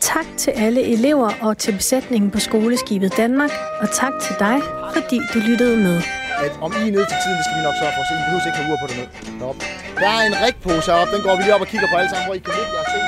[0.00, 3.50] Tak til alle elever og til besætningen på skoleskibet Danmark,
[3.80, 4.58] og tak til dig,
[4.94, 6.02] fordi du lyttede med.
[6.44, 8.18] At om I er nede til tiden, det skal vi nok sørge for, så I
[8.24, 9.38] behøver ikke have ur på det med.
[9.40, 9.87] Deroppe.
[10.02, 12.26] Der er en rigpose heroppe, den går vi lige op og kigger på alle sammen,
[12.26, 13.04] hvor I kan ligge jeres ting.